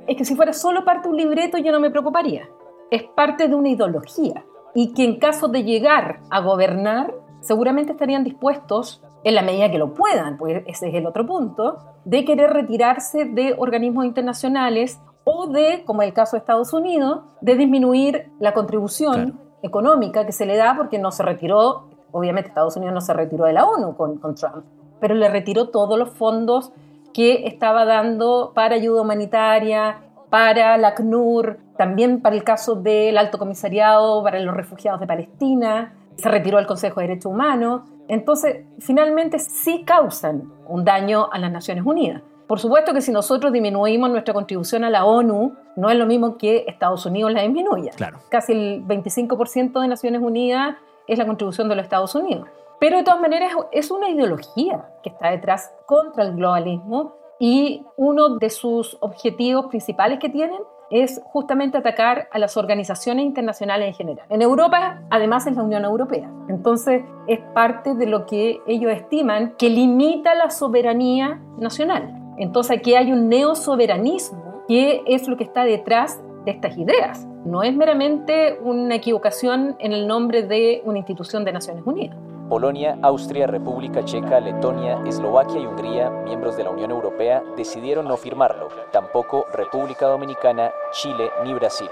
Es 0.06 0.18
que 0.18 0.26
si 0.26 0.36
fuera 0.36 0.52
solo 0.52 0.84
parte 0.84 1.08
de 1.08 1.14
un 1.14 1.16
libreto 1.16 1.56
yo 1.56 1.72
no 1.72 1.80
me 1.80 1.90
preocuparía. 1.90 2.46
Es 2.90 3.04
parte 3.04 3.48
de 3.48 3.54
una 3.54 3.70
ideología 3.70 4.44
y 4.74 4.92
que 4.94 5.04
en 5.04 5.18
caso 5.18 5.48
de 5.48 5.64
llegar 5.64 6.20
a 6.30 6.40
gobernar 6.40 7.14
seguramente 7.40 7.92
estarían 7.92 8.24
dispuestos, 8.24 9.02
en 9.24 9.34
la 9.34 9.42
medida 9.42 9.70
que 9.70 9.78
lo 9.78 9.94
puedan, 9.94 10.36
pues 10.36 10.62
ese 10.66 10.88
es 10.88 10.94
el 10.94 11.06
otro 11.06 11.26
punto, 11.26 11.78
de 12.04 12.24
querer 12.24 12.50
retirarse 12.50 13.24
de 13.24 13.54
organismos 13.56 14.04
internacionales 14.04 15.00
o 15.24 15.46
de, 15.46 15.84
como 15.84 16.02
el 16.02 16.12
caso 16.12 16.36
de 16.36 16.38
Estados 16.38 16.72
Unidos, 16.72 17.20
de 17.40 17.54
disminuir 17.54 18.32
la 18.40 18.52
contribución 18.52 19.38
económica 19.62 20.26
que 20.26 20.32
se 20.32 20.46
le 20.46 20.56
da 20.56 20.74
porque 20.76 20.98
no 20.98 21.12
se 21.12 21.22
retiró, 21.22 21.84
obviamente 22.10 22.48
Estados 22.48 22.76
Unidos 22.76 22.94
no 22.94 23.00
se 23.00 23.12
retiró 23.12 23.44
de 23.44 23.52
la 23.52 23.64
ONU 23.64 23.96
con, 23.96 24.18
con 24.18 24.34
Trump, 24.34 24.64
pero 24.98 25.14
le 25.14 25.28
retiró 25.28 25.68
todos 25.68 25.96
los 25.98 26.10
fondos 26.10 26.72
que 27.12 27.46
estaba 27.46 27.84
dando 27.84 28.52
para 28.54 28.74
ayuda 28.74 29.02
humanitaria, 29.02 29.98
para 30.32 30.78
la 30.78 30.88
ACNUR, 30.88 31.58
también 31.76 32.22
para 32.22 32.34
el 32.34 32.42
caso 32.42 32.76
del 32.76 33.18
Alto 33.18 33.36
Comisariado 33.36 34.22
para 34.22 34.40
los 34.40 34.56
Refugiados 34.56 34.98
de 34.98 35.06
Palestina, 35.06 35.94
se 36.16 36.26
retiró 36.30 36.58
el 36.58 36.66
Consejo 36.66 37.00
de 37.00 37.08
Derechos 37.08 37.30
Humanos. 37.30 37.82
Entonces, 38.08 38.64
finalmente 38.78 39.38
sí 39.38 39.84
causan 39.84 40.50
un 40.68 40.86
daño 40.86 41.28
a 41.30 41.38
las 41.38 41.52
Naciones 41.52 41.84
Unidas. 41.84 42.22
Por 42.46 42.58
supuesto 42.58 42.94
que 42.94 43.02
si 43.02 43.12
nosotros 43.12 43.52
disminuimos 43.52 44.08
nuestra 44.08 44.32
contribución 44.32 44.84
a 44.84 44.90
la 44.90 45.04
ONU, 45.04 45.54
no 45.76 45.90
es 45.90 45.98
lo 45.98 46.06
mismo 46.06 46.38
que 46.38 46.64
Estados 46.66 47.04
Unidos 47.04 47.30
la 47.30 47.42
disminuya. 47.42 47.92
Claro. 47.94 48.20
Casi 48.30 48.52
el 48.52 48.86
25% 48.86 49.82
de 49.82 49.88
Naciones 49.88 50.22
Unidas 50.22 50.76
es 51.08 51.18
la 51.18 51.26
contribución 51.26 51.68
de 51.68 51.76
los 51.76 51.84
Estados 51.84 52.14
Unidos. 52.14 52.48
Pero 52.80 52.96
de 52.96 53.04
todas 53.04 53.20
maneras 53.20 53.52
es 53.70 53.90
una 53.90 54.08
ideología 54.08 54.88
que 55.02 55.10
está 55.10 55.28
detrás 55.28 55.74
contra 55.84 56.24
el 56.24 56.36
globalismo 56.36 57.20
y 57.42 57.84
uno 57.96 58.36
de 58.38 58.50
sus 58.50 58.96
objetivos 59.00 59.66
principales 59.66 60.20
que 60.20 60.28
tienen 60.28 60.60
es 60.92 61.20
justamente 61.24 61.76
atacar 61.76 62.28
a 62.30 62.38
las 62.38 62.56
organizaciones 62.56 63.24
internacionales 63.24 63.88
en 63.88 63.94
general. 63.94 64.26
En 64.30 64.42
Europa, 64.42 65.02
además, 65.10 65.48
es 65.48 65.56
la 65.56 65.64
Unión 65.64 65.84
Europea. 65.84 66.30
Entonces, 66.48 67.02
es 67.26 67.40
parte 67.52 67.96
de 67.96 68.06
lo 68.06 68.26
que 68.26 68.60
ellos 68.68 68.92
estiman 68.92 69.56
que 69.58 69.70
limita 69.70 70.36
la 70.36 70.50
soberanía 70.50 71.42
nacional. 71.58 72.14
Entonces, 72.38 72.78
aquí 72.78 72.94
hay 72.94 73.10
un 73.10 73.28
neosoberanismo 73.28 74.62
que 74.68 75.02
es 75.08 75.26
lo 75.26 75.36
que 75.36 75.42
está 75.42 75.64
detrás 75.64 76.22
de 76.44 76.52
estas 76.52 76.78
ideas. 76.78 77.26
No 77.44 77.64
es 77.64 77.74
meramente 77.74 78.60
una 78.62 78.94
equivocación 78.94 79.74
en 79.80 79.92
el 79.92 80.06
nombre 80.06 80.44
de 80.44 80.80
una 80.84 80.98
institución 80.98 81.44
de 81.44 81.52
Naciones 81.52 81.82
Unidas. 81.84 82.16
Polonia, 82.52 82.98
Austria, 83.00 83.46
República 83.46 84.04
Checa, 84.04 84.38
Letonia, 84.38 85.02
Eslovaquia 85.06 85.58
y 85.58 85.64
Hungría, 85.64 86.10
miembros 86.10 86.54
de 86.54 86.64
la 86.64 86.68
Unión 86.68 86.90
Europea, 86.90 87.42
decidieron 87.56 88.06
no 88.06 88.18
firmarlo, 88.18 88.68
tampoco 88.92 89.46
República 89.54 90.06
Dominicana, 90.06 90.70
Chile 90.92 91.30
ni 91.44 91.54
Brasil. 91.54 91.88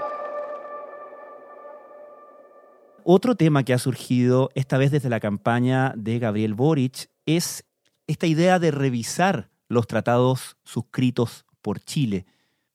Otro 3.03 3.33
tema 3.33 3.63
que 3.63 3.73
ha 3.73 3.79
surgido, 3.79 4.51
esta 4.53 4.77
vez 4.77 4.91
desde 4.91 5.09
la 5.09 5.19
campaña 5.19 5.93
de 5.97 6.19
Gabriel 6.19 6.53
Boric, 6.53 7.09
es 7.25 7.65
esta 8.05 8.27
idea 8.27 8.59
de 8.59 8.69
revisar 8.69 9.49
los 9.67 9.87
tratados 9.87 10.57
suscritos 10.63 11.43
por 11.63 11.79
Chile, 11.79 12.27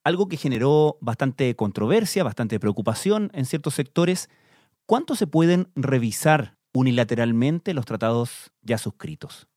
algo 0.02 0.26
que 0.26 0.36
generó 0.36 0.98
bastante 1.00 1.54
controversia, 1.54 2.24
bastante 2.24 2.58
preocupación 2.58 3.30
en 3.32 3.44
ciertos 3.44 3.74
sectores. 3.74 4.28
¿Cuánto 4.86 5.14
se 5.14 5.28
pueden 5.28 5.68
revisar 5.76 6.55
unilateralmente 6.76 7.74
los 7.74 7.86
tratados 7.86 8.52
ya 8.62 8.78
suscritos? 8.78 9.48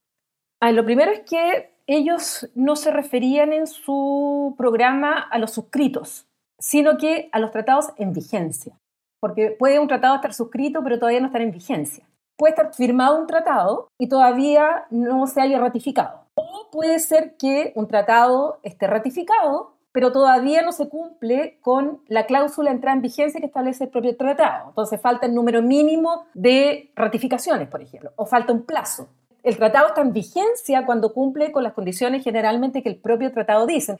Ah, 0.62 0.72
lo 0.72 0.86
primero 0.86 1.12
es 1.12 1.22
que 1.22 1.76
ellos 1.86 2.50
no 2.56 2.76
se 2.76 2.92
referían 2.92 3.52
en 3.52 3.68
su 3.68 4.56
programa 4.58 5.20
a 5.20 5.38
los 5.38 5.52
suscritos, 5.52 6.28
sino 6.60 6.98
que 6.98 7.30
a 7.32 7.40
los 7.40 7.52
tratados 7.52 7.88
en 7.98 8.14
vigencia. 8.14 8.78
porque 9.22 9.52
puede 9.52 9.80
un 9.80 9.90
tratado 9.90 10.16
estar 10.16 10.34
suscrito 10.34 10.82
pero 10.82 10.98
todavía 10.98 11.20
no 11.20 11.26
estar 11.28 11.42
en 11.42 11.52
vigencia. 11.52 12.06
Puede 12.38 12.52
estar 12.54 12.74
firmado 12.74 13.20
un 13.20 13.28
tratado 13.28 13.90
y 14.00 14.08
todavía 14.08 14.86
no 14.90 15.28
se 15.28 15.42
haya 15.42 15.60
ratificado. 15.60 16.24
O 16.36 16.70
puede 16.72 17.00
ser 17.00 17.36
que 17.36 17.74
un 17.76 17.86
tratado 17.88 18.60
esté 18.64 18.88
ratificado, 18.88 19.74
pero 19.92 20.12
todavía 20.12 20.62
no 20.62 20.72
se 20.72 20.88
cumple 20.88 21.58
con 21.62 22.02
la 22.08 22.26
cláusula 22.26 22.70
de 22.70 22.76
entrada 22.76 22.96
en 22.96 23.02
vigencia 23.02 23.40
que 23.40 23.48
establece 23.48 23.86
el 23.86 23.90
propio 23.90 24.16
tratado. 24.16 24.70
Entonces 24.70 25.02
falta 25.02 25.26
el 25.26 25.34
número 25.34 25.62
mínimo 25.62 26.26
de 26.34 26.92
ratificaciones, 26.96 27.68
por 27.68 27.82
ejemplo, 27.82 28.12
o 28.16 28.26
falta 28.26 28.54
un 28.54 28.64
plazo. 28.64 29.10
El 29.42 29.58
tratado 29.58 29.88
está 29.88 30.02
en 30.02 30.14
vigencia 30.14 30.86
cuando 30.86 31.14
cumple 31.14 31.52
con 31.52 31.64
las 31.64 31.74
condiciones 31.74 32.24
generalmente 32.24 32.84
que 32.84 32.90
el 32.90 32.98
propio 32.98 33.32
tratado 33.32 33.66
dice. 33.66 33.98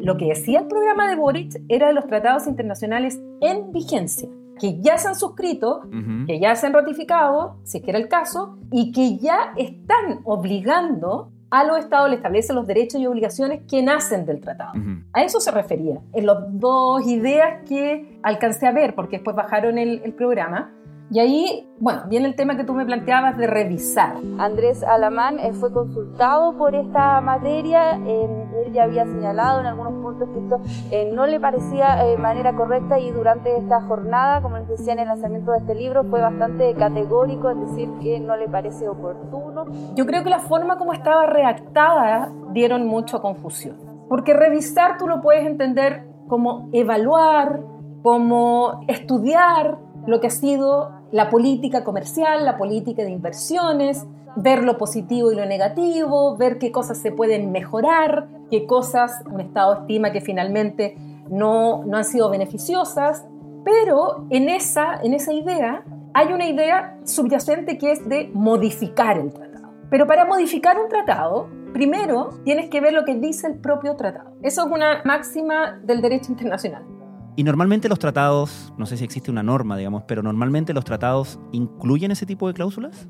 Lo 0.00 0.16
que 0.16 0.26
decía 0.26 0.60
el 0.60 0.66
programa 0.66 1.08
de 1.08 1.16
Boric 1.16 1.60
era 1.68 1.88
de 1.88 1.92
los 1.92 2.06
tratados 2.06 2.46
internacionales 2.46 3.20
en 3.40 3.72
vigencia, 3.72 4.28
que 4.58 4.80
ya 4.80 4.98
se 4.98 5.08
han 5.08 5.14
suscrito, 5.14 5.82
que 6.26 6.40
ya 6.40 6.54
se 6.56 6.66
han 6.66 6.72
ratificado, 6.72 7.58
si 7.64 7.78
es 7.78 7.84
que 7.84 7.90
era 7.90 7.98
el 7.98 8.08
caso, 8.08 8.56
y 8.70 8.92
que 8.92 9.18
ya 9.18 9.52
están 9.56 10.20
obligando 10.24 11.32
a 11.50 11.64
los 11.64 11.78
estados, 11.78 12.10
le 12.10 12.16
establece 12.16 12.52
los 12.52 12.66
derechos 12.66 13.00
y 13.00 13.06
obligaciones 13.06 13.62
que 13.68 13.82
nacen 13.82 14.26
del 14.26 14.40
tratado. 14.40 14.72
A 15.12 15.22
eso 15.22 15.40
se 15.40 15.50
refería, 15.50 16.00
en 16.12 16.26
las 16.26 16.38
dos 16.50 17.06
ideas 17.06 17.62
que 17.68 18.18
alcancé 18.22 18.66
a 18.66 18.72
ver, 18.72 18.94
porque 18.94 19.16
después 19.16 19.36
bajaron 19.36 19.78
el, 19.78 20.02
el 20.04 20.12
programa. 20.12 20.72
Y 21.10 21.20
ahí, 21.20 21.68
bueno, 21.78 22.02
viene 22.08 22.26
el 22.26 22.34
tema 22.34 22.56
que 22.56 22.64
tú 22.64 22.74
me 22.74 22.84
planteabas 22.84 23.38
de 23.38 23.46
revisar. 23.46 24.16
Andrés 24.38 24.82
Alamán 24.82 25.38
eh, 25.38 25.52
fue 25.52 25.72
consultado 25.72 26.56
por 26.56 26.74
esta 26.74 27.20
materia, 27.20 27.92
él 27.92 28.72
ya 28.72 28.84
había 28.84 29.04
señalado 29.04 29.60
en 29.60 29.66
algunos 29.66 29.92
puntos 30.02 30.28
que 30.30 30.38
esto 30.40 30.60
eh, 30.90 31.10
no 31.12 31.26
le 31.26 31.38
parecía 31.40 31.96
de 31.96 32.14
eh, 32.14 32.18
manera 32.18 32.54
correcta 32.54 32.98
y 32.98 33.10
durante 33.10 33.56
esta 33.56 33.80
jornada, 33.82 34.42
como 34.42 34.58
les 34.58 34.68
decía 34.68 34.92
en 34.94 35.00
el 35.00 35.08
lanzamiento 35.08 35.52
de 35.52 35.58
este 35.58 35.74
libro, 35.74 36.04
fue 36.04 36.20
bastante 36.20 36.74
categórico 36.74 37.50
en 37.50 37.66
decir 37.66 37.88
que 38.02 38.18
no 38.20 38.36
le 38.36 38.48
parece 38.48 38.88
oportuno. 38.88 39.66
Yo 39.94 40.06
creo 40.06 40.24
que 40.24 40.30
la 40.30 40.40
forma 40.40 40.76
como 40.76 40.92
estaba 40.92 41.26
redactada 41.26 42.32
dieron 42.52 42.86
mucha 42.86 43.20
confusión, 43.20 43.76
porque 44.08 44.34
revisar 44.34 44.98
tú 44.98 45.06
lo 45.06 45.20
puedes 45.20 45.46
entender 45.46 46.06
como 46.28 46.68
evaluar, 46.72 47.60
como 48.02 48.80
estudiar 48.88 49.78
lo 50.06 50.20
que 50.20 50.28
ha 50.28 50.30
sido 50.30 50.95
la 51.12 51.30
política 51.30 51.84
comercial, 51.84 52.44
la 52.44 52.56
política 52.56 53.02
de 53.02 53.10
inversiones, 53.10 54.06
ver 54.36 54.64
lo 54.64 54.76
positivo 54.76 55.32
y 55.32 55.36
lo 55.36 55.46
negativo, 55.46 56.36
ver 56.36 56.58
qué 56.58 56.70
cosas 56.70 56.98
se 56.98 57.10
pueden 57.10 57.52
mejorar, 57.52 58.28
qué 58.50 58.66
cosas 58.66 59.22
un 59.30 59.40
Estado 59.40 59.80
estima 59.80 60.12
que 60.12 60.20
finalmente 60.20 60.96
no, 61.30 61.84
no 61.84 61.96
han 61.96 62.04
sido 62.04 62.30
beneficiosas, 62.30 63.24
pero 63.64 64.26
en 64.30 64.48
esa, 64.48 65.00
en 65.02 65.14
esa 65.14 65.32
idea 65.32 65.84
hay 66.14 66.32
una 66.32 66.46
idea 66.46 66.98
subyacente 67.04 67.78
que 67.78 67.92
es 67.92 68.08
de 68.08 68.30
modificar 68.32 69.18
el 69.18 69.32
tratado. 69.32 69.72
Pero 69.90 70.06
para 70.06 70.24
modificar 70.24 70.78
un 70.78 70.88
tratado, 70.88 71.48
primero 71.72 72.40
tienes 72.44 72.70
que 72.70 72.80
ver 72.80 72.92
lo 72.92 73.04
que 73.04 73.14
dice 73.14 73.46
el 73.46 73.58
propio 73.58 73.96
tratado. 73.96 74.32
Eso 74.42 74.66
es 74.66 74.72
una 74.72 75.02
máxima 75.04 75.78
del 75.82 76.00
derecho 76.00 76.32
internacional. 76.32 76.95
Y 77.38 77.44
normalmente 77.44 77.90
los 77.90 77.98
tratados, 77.98 78.72
no 78.78 78.86
sé 78.86 78.96
si 78.96 79.04
existe 79.04 79.30
una 79.30 79.42
norma, 79.42 79.76
digamos, 79.76 80.04
pero 80.04 80.22
normalmente 80.22 80.72
los 80.72 80.86
tratados 80.86 81.38
incluyen 81.52 82.10
ese 82.10 82.24
tipo 82.24 82.48
de 82.48 82.54
cláusulas. 82.54 83.06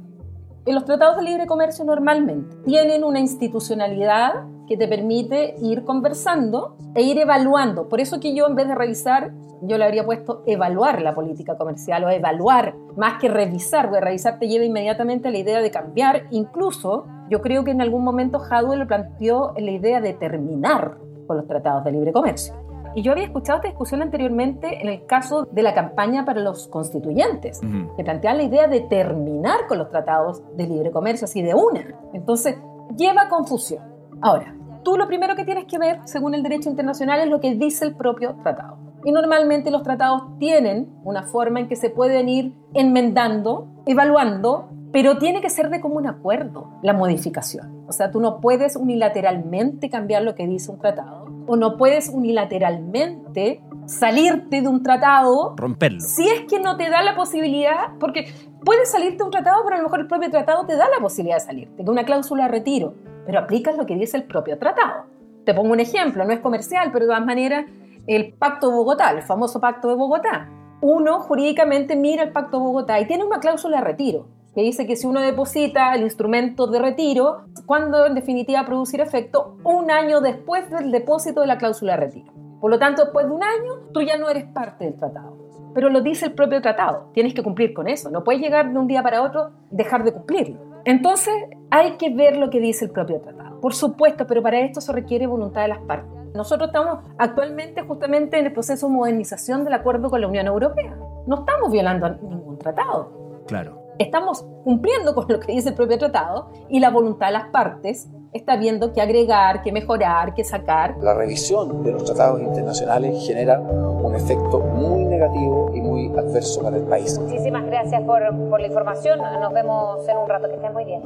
En 0.66 0.74
los 0.74 0.84
tratados 0.84 1.16
de 1.16 1.22
libre 1.22 1.46
comercio 1.46 1.84
normalmente 1.84 2.56
tienen 2.64 3.04
una 3.04 3.20
institucionalidad 3.20 4.32
que 4.66 4.76
te 4.76 4.88
permite 4.88 5.54
ir 5.62 5.84
conversando 5.84 6.76
e 6.96 7.02
ir 7.02 7.18
evaluando. 7.18 7.88
Por 7.88 8.00
eso 8.00 8.18
que 8.18 8.34
yo 8.34 8.48
en 8.48 8.56
vez 8.56 8.66
de 8.66 8.74
revisar, 8.74 9.32
yo 9.62 9.78
le 9.78 9.84
habría 9.84 10.04
puesto 10.04 10.42
evaluar 10.44 11.02
la 11.02 11.14
política 11.14 11.56
comercial 11.56 12.02
o 12.02 12.10
evaluar, 12.10 12.74
más 12.96 13.20
que 13.20 13.28
revisar, 13.28 13.86
porque 13.86 14.00
revisar 14.00 14.40
te 14.40 14.48
lleva 14.48 14.64
inmediatamente 14.64 15.28
a 15.28 15.30
la 15.30 15.38
idea 15.38 15.60
de 15.60 15.70
cambiar. 15.70 16.26
Incluso 16.32 17.06
yo 17.30 17.40
creo 17.42 17.62
que 17.62 17.70
en 17.70 17.80
algún 17.80 18.02
momento 18.02 18.40
Hadwell 18.42 18.88
planteó 18.88 19.54
la 19.56 19.70
idea 19.70 20.00
de 20.00 20.14
terminar 20.14 20.98
con 21.28 21.36
los 21.36 21.46
tratados 21.46 21.84
de 21.84 21.92
libre 21.92 22.12
comercio. 22.12 22.65
Y 22.96 23.02
yo 23.02 23.12
había 23.12 23.24
escuchado 23.24 23.58
esta 23.58 23.68
discusión 23.68 24.00
anteriormente 24.00 24.80
en 24.80 24.88
el 24.88 25.04
caso 25.04 25.46
de 25.52 25.62
la 25.62 25.74
campaña 25.74 26.24
para 26.24 26.40
los 26.40 26.66
constituyentes, 26.68 27.60
que 27.94 28.02
planteaba 28.02 28.38
la 28.38 28.44
idea 28.44 28.68
de 28.68 28.80
terminar 28.80 29.66
con 29.68 29.76
los 29.76 29.90
tratados 29.90 30.42
de 30.56 30.66
libre 30.66 30.90
comercio 30.90 31.26
así 31.26 31.42
de 31.42 31.52
una. 31.52 31.84
Entonces, 32.14 32.56
lleva 32.96 33.28
confusión. 33.28 33.84
Ahora, 34.22 34.56
tú 34.82 34.96
lo 34.96 35.06
primero 35.06 35.36
que 35.36 35.44
tienes 35.44 35.66
que 35.66 35.78
ver, 35.78 36.00
según 36.04 36.34
el 36.34 36.42
derecho 36.42 36.70
internacional, 36.70 37.20
es 37.20 37.28
lo 37.28 37.38
que 37.38 37.54
dice 37.54 37.84
el 37.84 37.94
propio 37.94 38.36
tratado. 38.42 38.78
Y 39.04 39.12
normalmente 39.12 39.70
los 39.70 39.82
tratados 39.82 40.22
tienen 40.38 40.88
una 41.04 41.24
forma 41.24 41.60
en 41.60 41.68
que 41.68 41.76
se 41.76 41.90
pueden 41.90 42.30
ir 42.30 42.54
enmendando, 42.72 43.68
evaluando, 43.84 44.70
pero 44.90 45.18
tiene 45.18 45.42
que 45.42 45.50
ser 45.50 45.68
de 45.68 45.82
común 45.82 46.06
acuerdo 46.06 46.70
la 46.80 46.94
modificación. 46.94 47.84
O 47.86 47.92
sea, 47.92 48.10
tú 48.10 48.20
no 48.20 48.40
puedes 48.40 48.74
unilateralmente 48.74 49.90
cambiar 49.90 50.22
lo 50.22 50.34
que 50.34 50.46
dice 50.46 50.72
un 50.72 50.78
tratado 50.78 51.25
o 51.46 51.56
no 51.56 51.76
puedes 51.76 52.08
unilateralmente 52.08 53.60
salirte 53.86 54.62
de 54.62 54.68
un 54.68 54.82
tratado. 54.82 55.54
Romperlo. 55.56 56.00
Si 56.00 56.28
es 56.28 56.42
que 56.42 56.58
no 56.60 56.76
te 56.76 56.90
da 56.90 57.02
la 57.02 57.14
posibilidad, 57.14 57.96
porque 58.00 58.26
puedes 58.64 58.90
salirte 58.90 59.18
de 59.18 59.24
un 59.24 59.30
tratado, 59.30 59.62
pero 59.64 59.76
a 59.76 59.78
lo 59.78 59.84
mejor 59.84 60.00
el 60.00 60.06
propio 60.06 60.30
tratado 60.30 60.66
te 60.66 60.76
da 60.76 60.88
la 60.88 61.00
posibilidad 61.00 61.36
de 61.36 61.44
salirte, 61.44 61.82
de 61.82 61.90
una 61.90 62.04
cláusula 62.04 62.44
de 62.44 62.50
retiro, 62.50 62.94
pero 63.24 63.38
aplicas 63.38 63.76
lo 63.76 63.86
que 63.86 63.94
dice 63.94 64.16
el 64.16 64.24
propio 64.24 64.58
tratado. 64.58 65.04
Te 65.44 65.54
pongo 65.54 65.72
un 65.72 65.80
ejemplo, 65.80 66.24
no 66.24 66.32
es 66.32 66.40
comercial, 66.40 66.90
pero 66.92 67.04
de 67.04 67.10
todas 67.10 67.24
maneras, 67.24 67.66
el 68.06 68.32
Pacto 68.32 68.68
de 68.68 68.76
Bogotá, 68.76 69.10
el 69.10 69.22
famoso 69.22 69.60
Pacto 69.60 69.88
de 69.88 69.94
Bogotá. 69.94 70.48
Uno 70.80 71.20
jurídicamente 71.20 71.96
mira 71.96 72.24
el 72.24 72.32
Pacto 72.32 72.58
de 72.58 72.64
Bogotá 72.64 73.00
y 73.00 73.06
tiene 73.06 73.24
una 73.24 73.38
cláusula 73.38 73.78
de 73.78 73.84
retiro 73.84 74.26
que 74.56 74.62
dice 74.62 74.86
que 74.86 74.96
si 74.96 75.06
uno 75.06 75.20
deposita 75.20 75.94
el 75.94 76.00
instrumento 76.00 76.66
de 76.66 76.78
retiro, 76.78 77.42
cuando 77.66 78.06
en 78.06 78.14
definitiva 78.14 78.64
producir 78.64 79.02
efecto 79.02 79.58
un 79.64 79.90
año 79.90 80.22
después 80.22 80.70
del 80.70 80.90
depósito 80.90 81.42
de 81.42 81.46
la 81.46 81.58
cláusula 81.58 81.92
de 81.92 81.98
retiro. 81.98 82.32
Por 82.58 82.70
lo 82.70 82.78
tanto, 82.78 83.02
después 83.04 83.26
de 83.26 83.32
un 83.32 83.42
año, 83.42 83.90
tú 83.92 84.00
ya 84.00 84.16
no 84.16 84.30
eres 84.30 84.44
parte 84.44 84.86
del 84.86 84.96
tratado. 84.96 85.36
Pero 85.74 85.90
lo 85.90 86.00
dice 86.00 86.24
el 86.24 86.32
propio 86.32 86.62
tratado, 86.62 87.10
tienes 87.12 87.34
que 87.34 87.42
cumplir 87.42 87.74
con 87.74 87.86
eso, 87.86 88.10
no 88.10 88.24
puedes 88.24 88.40
llegar 88.40 88.72
de 88.72 88.78
un 88.78 88.86
día 88.86 89.02
para 89.02 89.22
otro, 89.22 89.50
dejar 89.70 90.04
de 90.04 90.12
cumplirlo. 90.14 90.58
Entonces, 90.86 91.34
hay 91.70 91.98
que 91.98 92.14
ver 92.14 92.38
lo 92.38 92.48
que 92.48 92.58
dice 92.58 92.86
el 92.86 92.92
propio 92.92 93.20
tratado. 93.20 93.60
Por 93.60 93.74
supuesto, 93.74 94.26
pero 94.26 94.42
para 94.42 94.60
esto 94.60 94.80
se 94.80 94.90
requiere 94.90 95.26
voluntad 95.26 95.60
de 95.60 95.68
las 95.68 95.80
partes. 95.80 96.10
Nosotros 96.34 96.68
estamos 96.68 97.00
actualmente 97.18 97.82
justamente 97.82 98.38
en 98.38 98.46
el 98.46 98.54
proceso 98.54 98.86
de 98.86 98.94
modernización 98.94 99.64
del 99.64 99.74
acuerdo 99.74 100.08
con 100.08 100.22
la 100.22 100.28
Unión 100.28 100.46
Europea. 100.46 100.96
No 101.26 101.40
estamos 101.40 101.70
violando 101.70 102.08
ningún 102.08 102.56
tratado. 102.58 103.44
Claro 103.46 103.85
estamos 103.98 104.44
cumpliendo 104.64 105.14
con 105.14 105.26
lo 105.28 105.40
que 105.40 105.52
dice 105.52 105.70
el 105.70 105.74
propio 105.74 105.98
tratado 105.98 106.50
y 106.68 106.80
la 106.80 106.90
voluntad 106.90 107.28
de 107.28 107.32
las 107.32 107.48
partes 107.50 108.08
está 108.32 108.56
viendo 108.56 108.92
que 108.92 109.00
agregar, 109.00 109.62
que 109.62 109.72
mejorar, 109.72 110.34
que 110.34 110.44
sacar. 110.44 110.96
La 111.00 111.14
revisión 111.14 111.82
de 111.82 111.92
los 111.92 112.04
tratados 112.04 112.40
internacionales 112.40 113.26
genera 113.26 113.58
un 113.60 114.14
efecto 114.14 114.60
muy 114.60 115.04
negativo 115.04 115.72
y 115.74 115.80
muy 115.80 116.08
adverso 116.18 116.62
para 116.62 116.76
el 116.76 116.84
país. 116.84 117.18
Muchísimas 117.18 117.64
gracias 117.66 118.02
por, 118.02 118.22
por 118.50 118.60
la 118.60 118.66
información. 118.66 119.18
Nos 119.18 119.52
vemos 119.52 120.06
en 120.08 120.16
un 120.16 120.28
rato. 120.28 120.48
Que 120.48 120.54
estén 120.54 120.72
muy 120.72 120.84
bien. 120.84 121.02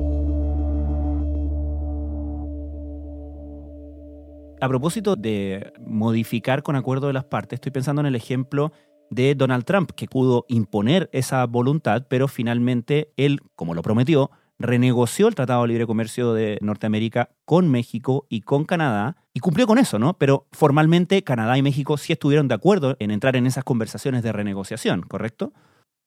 A 4.62 4.68
propósito 4.68 5.16
de 5.16 5.73
modificar 5.78 6.62
con 6.62 6.76
acuerdo 6.76 7.06
de 7.06 7.14
las 7.14 7.25
partes, 7.25 7.56
estoy 7.56 7.73
pensando 7.73 8.00
en 8.00 8.06
el 8.06 8.14
ejemplo 8.14 8.73
de 9.11 9.35
Donald 9.35 9.64
Trump, 9.64 9.90
que 9.90 10.07
pudo 10.07 10.47
imponer 10.49 11.11
esa 11.12 11.45
voluntad, 11.47 12.07
pero 12.09 12.29
finalmente 12.29 13.12
él, 13.17 13.40
como 13.57 13.75
lo 13.75 13.83
prometió, 13.83 14.31
renegoció 14.59 15.26
el 15.26 15.35
Tratado 15.35 15.62
de 15.62 15.69
Libre 15.69 15.87
Comercio 15.87 16.35
de 16.35 16.59
Norteamérica 16.61 17.31
con 17.45 17.69
México 17.71 18.26
y 18.29 18.43
con 18.43 18.64
Canadá 18.64 19.17
y 19.33 19.40
cumplió 19.40 19.67
con 19.67 19.79
eso, 19.79 19.99
¿no? 19.99 20.14
Pero 20.14 20.47
formalmente 20.52 21.25
Canadá 21.25 21.57
y 21.57 21.62
México 21.62 21.97
sí 21.97 22.12
estuvieron 22.12 22.47
de 22.47 22.55
acuerdo 22.55 22.97
en 22.99 23.11
entrar 23.11 23.37
en 23.37 23.47
esas 23.47 23.64
conversaciones 23.64 24.23
de 24.23 24.33
renegociación, 24.33 25.02
¿correcto? 25.02 25.52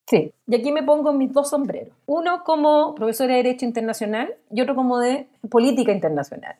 Sí, 0.08 0.34
y 0.48 0.56
aquí 0.56 0.72
me 0.72 0.84
pongo 0.84 1.14
mis 1.14 1.32
dos 1.34 1.50
sombreros. 1.50 1.94
Uno 2.06 2.44
como 2.44 2.94
profesora 2.94 3.36
de 3.36 3.44
Derecho 3.44 3.66
Internacional 3.66 4.36
y 4.52 4.62
otro 4.62 4.76
como 4.76 5.00
de 5.00 5.28
Política 5.50 5.92
Internacional. 5.92 6.56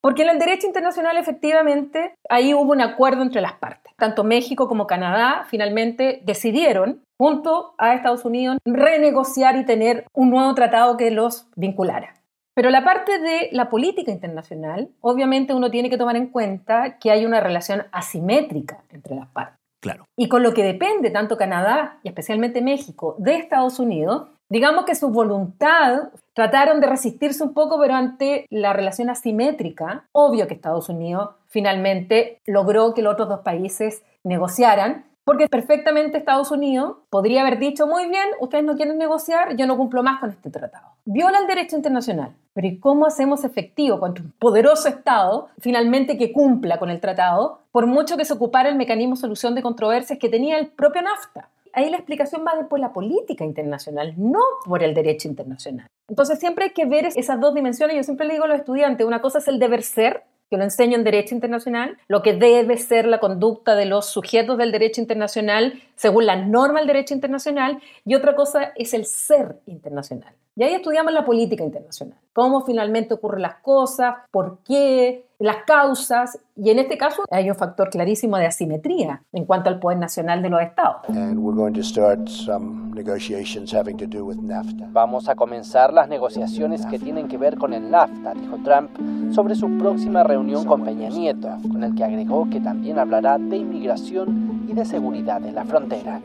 Porque 0.00 0.22
en 0.22 0.30
el 0.30 0.38
derecho 0.38 0.66
internacional 0.66 1.16
efectivamente 1.16 2.14
ahí 2.28 2.54
hubo 2.54 2.72
un 2.72 2.80
acuerdo 2.80 3.22
entre 3.22 3.40
las 3.40 3.54
partes. 3.54 3.92
Tanto 3.96 4.22
México 4.22 4.68
como 4.68 4.86
Canadá 4.86 5.44
finalmente 5.48 6.20
decidieron, 6.24 7.02
junto 7.18 7.74
a 7.78 7.94
Estados 7.94 8.24
Unidos, 8.24 8.58
renegociar 8.64 9.56
y 9.56 9.64
tener 9.64 10.06
un 10.14 10.30
nuevo 10.30 10.54
tratado 10.54 10.96
que 10.96 11.10
los 11.10 11.48
vinculara. 11.56 12.14
Pero 12.54 12.70
la 12.70 12.84
parte 12.84 13.20
de 13.20 13.50
la 13.52 13.70
política 13.70 14.10
internacional, 14.10 14.90
obviamente 15.00 15.54
uno 15.54 15.70
tiene 15.70 15.90
que 15.90 15.98
tomar 15.98 16.16
en 16.16 16.28
cuenta 16.28 16.98
que 16.98 17.10
hay 17.10 17.24
una 17.24 17.40
relación 17.40 17.84
asimétrica 17.92 18.82
entre 18.90 19.14
las 19.14 19.28
partes. 19.28 19.58
Claro. 19.80 20.06
Y 20.16 20.28
con 20.28 20.42
lo 20.42 20.54
que 20.54 20.64
depende 20.64 21.10
tanto 21.10 21.36
Canadá 21.36 22.00
y 22.02 22.08
especialmente 22.08 22.60
México 22.60 23.14
de 23.18 23.36
Estados 23.36 23.78
Unidos, 23.78 24.30
digamos 24.48 24.84
que 24.84 24.94
su 24.94 25.10
voluntad 25.10 26.10
trataron 26.32 26.80
de 26.80 26.86
resistirse 26.86 27.42
un 27.42 27.52
poco, 27.52 27.78
pero 27.80 27.94
ante 27.94 28.46
la 28.50 28.72
relación 28.72 29.10
asimétrica, 29.10 30.04
obvio 30.12 30.46
que 30.46 30.54
Estados 30.54 30.88
Unidos 30.88 31.30
finalmente 31.48 32.40
logró 32.46 32.94
que 32.94 33.02
los 33.02 33.14
otros 33.14 33.28
dos 33.28 33.40
países 33.40 34.02
negociaran, 34.24 35.04
Porque 35.28 35.46
perfectamente 35.46 36.16
Estados 36.16 36.50
Unidos 36.50 36.96
podría 37.10 37.42
haber 37.42 37.58
dicho, 37.58 37.86
muy 37.86 38.08
bien, 38.08 38.24
ustedes 38.40 38.64
no 38.64 38.76
quieren 38.76 38.96
negociar, 38.96 39.56
yo 39.56 39.66
no 39.66 39.76
cumplo 39.76 40.02
más 40.02 40.20
con 40.20 40.30
este 40.30 40.48
tratado. 40.48 40.86
Viola 41.04 41.38
el 41.38 41.46
derecho 41.46 41.76
internacional. 41.76 42.34
Pero 42.54 42.66
¿y 42.66 42.80
cómo 42.80 43.04
hacemos 43.04 43.44
efectivo 43.44 44.00
contra 44.00 44.24
un 44.24 44.32
poderoso 44.38 44.88
Estado 44.88 45.48
finalmente 45.58 46.16
que 46.16 46.32
cumpla 46.32 46.78
con 46.78 46.88
el 46.88 46.98
tratado, 46.98 47.60
por 47.72 47.86
mucho 47.86 48.16
que 48.16 48.24
se 48.24 48.32
ocupara 48.32 48.70
el 48.70 48.76
mecanismo 48.76 49.16
de 49.16 49.20
solución 49.20 49.54
de 49.54 49.60
controversias 49.60 50.18
que 50.18 50.30
tenía 50.30 50.56
el 50.58 50.68
propio 50.68 51.02
NAFTA? 51.02 51.50
Ahí 51.72 51.90
la 51.90 51.96
explicación 51.96 52.44
va 52.46 52.68
por 52.68 52.80
la 52.80 52.92
política 52.92 53.44
internacional, 53.44 54.14
no 54.16 54.40
por 54.64 54.82
el 54.82 54.94
derecho 54.94 55.28
internacional. 55.28 55.86
Entonces 56.08 56.38
siempre 56.38 56.66
hay 56.66 56.70
que 56.70 56.86
ver 56.86 57.06
esas 57.06 57.40
dos 57.40 57.54
dimensiones. 57.54 57.96
Yo 57.96 58.02
siempre 58.02 58.26
le 58.26 58.34
digo 58.34 58.44
a 58.44 58.48
los 58.48 58.58
estudiantes, 58.58 59.06
una 59.06 59.20
cosa 59.20 59.38
es 59.38 59.48
el 59.48 59.58
deber 59.58 59.82
ser 59.82 60.24
que 60.50 60.56
lo 60.56 60.64
enseño 60.64 60.96
en 60.96 61.04
Derecho 61.04 61.34
Internacional, 61.34 61.98
lo 62.08 62.22
que 62.22 62.32
debe 62.32 62.78
ser 62.78 63.06
la 63.06 63.20
conducta 63.20 63.76
de 63.76 63.84
los 63.84 64.06
sujetos 64.06 64.56
del 64.56 64.72
derecho 64.72 65.00
internacional 65.00 65.74
según 65.94 66.26
la 66.26 66.36
norma 66.36 66.78
del 66.78 66.86
derecho 66.86 67.14
internacional, 67.14 67.80
y 68.04 68.14
otra 68.14 68.34
cosa 68.34 68.72
es 68.76 68.94
el 68.94 69.04
ser 69.04 69.56
internacional. 69.66 70.32
Y 70.56 70.62
ahí 70.62 70.74
estudiamos 70.74 71.12
la 71.12 71.24
política 71.24 71.64
internacional, 71.64 72.18
cómo 72.38 72.60
finalmente 72.60 73.14
ocurren 73.14 73.42
las 73.42 73.56
cosas, 73.56 74.14
por 74.30 74.58
qué, 74.62 75.26
las 75.40 75.64
causas, 75.66 76.38
y 76.54 76.70
en 76.70 76.78
este 76.78 76.96
caso 76.96 77.24
hay 77.32 77.50
un 77.50 77.56
factor 77.56 77.90
clarísimo 77.90 78.36
de 78.36 78.46
asimetría 78.46 79.24
en 79.32 79.44
cuanto 79.44 79.70
al 79.70 79.80
poder 79.80 79.98
nacional 79.98 80.40
de 80.40 80.48
los 80.48 80.62
estados. 80.62 80.98
Vamos 84.92 85.28
a 85.28 85.34
comenzar 85.34 85.92
las 85.92 86.08
negociaciones 86.08 86.86
que 86.86 87.00
tienen 87.00 87.26
que 87.26 87.38
ver 87.38 87.58
con 87.58 87.72
el 87.72 87.90
NAFTA, 87.90 88.34
dijo 88.34 88.56
Trump, 88.62 88.90
sobre 89.32 89.56
su 89.56 89.76
próxima 89.76 90.22
reunión 90.22 90.64
con 90.64 90.84
Peña 90.84 91.08
Nieto, 91.08 91.48
con 91.72 91.82
el 91.82 91.96
que 91.96 92.04
agregó 92.04 92.48
que 92.48 92.60
también 92.60 93.00
hablará 93.00 93.36
de 93.36 93.56
inmigración 93.56 94.64
y 94.68 94.74
de 94.74 94.84
seguridad 94.84 95.44
en 95.44 95.56
la 95.56 95.64
frontera. 95.64 96.20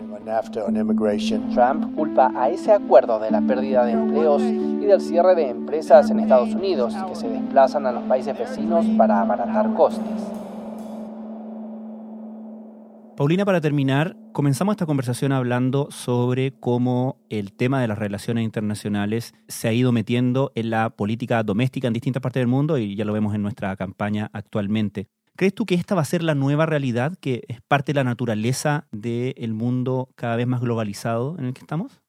Trump 1.53 1.95
culpa 1.95 2.31
a 2.35 2.49
ese 2.49 2.71
acuerdo 2.71 3.19
de 3.19 3.31
la 3.31 3.41
pérdida 3.41 3.83
de 3.83 3.93
empleos 3.93 4.41
y 4.41 4.85
del 4.85 5.01
cierre 5.01 5.35
de 5.35 5.49
empresas 5.49 6.02
en 6.09 6.19
Estados 6.19 6.53
Unidos 6.53 6.93
que 7.07 7.15
se 7.15 7.29
desplazan 7.29 7.85
a 7.85 7.91
los 7.91 8.03
países 8.03 8.37
vecinos 8.37 8.85
para 8.97 9.21
abaratar 9.21 9.73
costes. 9.73 10.31
Paulina, 13.15 13.45
para 13.45 13.61
terminar, 13.61 14.17
comenzamos 14.31 14.73
esta 14.73 14.87
conversación 14.87 15.31
hablando 15.33 15.87
sobre 15.91 16.51
cómo 16.59 17.17
el 17.29 17.53
tema 17.53 17.79
de 17.79 17.87
las 17.87 17.99
relaciones 17.99 18.43
internacionales 18.43 19.33
se 19.47 19.67
ha 19.67 19.73
ido 19.73 19.91
metiendo 19.91 20.51
en 20.55 20.71
la 20.71 20.89
política 20.89 21.43
doméstica 21.43 21.87
en 21.87 21.93
distintas 21.93 22.21
partes 22.23 22.41
del 22.41 22.47
mundo 22.47 22.79
y 22.79 22.95
ya 22.95 23.05
lo 23.05 23.13
vemos 23.13 23.35
en 23.35 23.43
nuestra 23.43 23.75
campaña 23.75 24.31
actualmente. 24.33 25.09
¿Crees 25.35 25.53
tú 25.53 25.65
que 25.65 25.75
esta 25.75 25.93
va 25.93 26.01
a 26.01 26.05
ser 26.05 26.23
la 26.23 26.33
nueva 26.33 26.65
realidad, 26.65 27.13
que 27.19 27.43
es 27.47 27.61
parte 27.61 27.93
de 27.93 27.97
la 27.97 28.03
naturaleza 28.03 28.87
del 28.91 29.53
mundo 29.53 30.09
cada 30.15 30.35
vez 30.35 30.47
más 30.47 30.61
globalizado 30.61 31.35
en 31.37 31.45
el 31.45 31.53
que 31.53 31.61
estamos? 31.61 32.01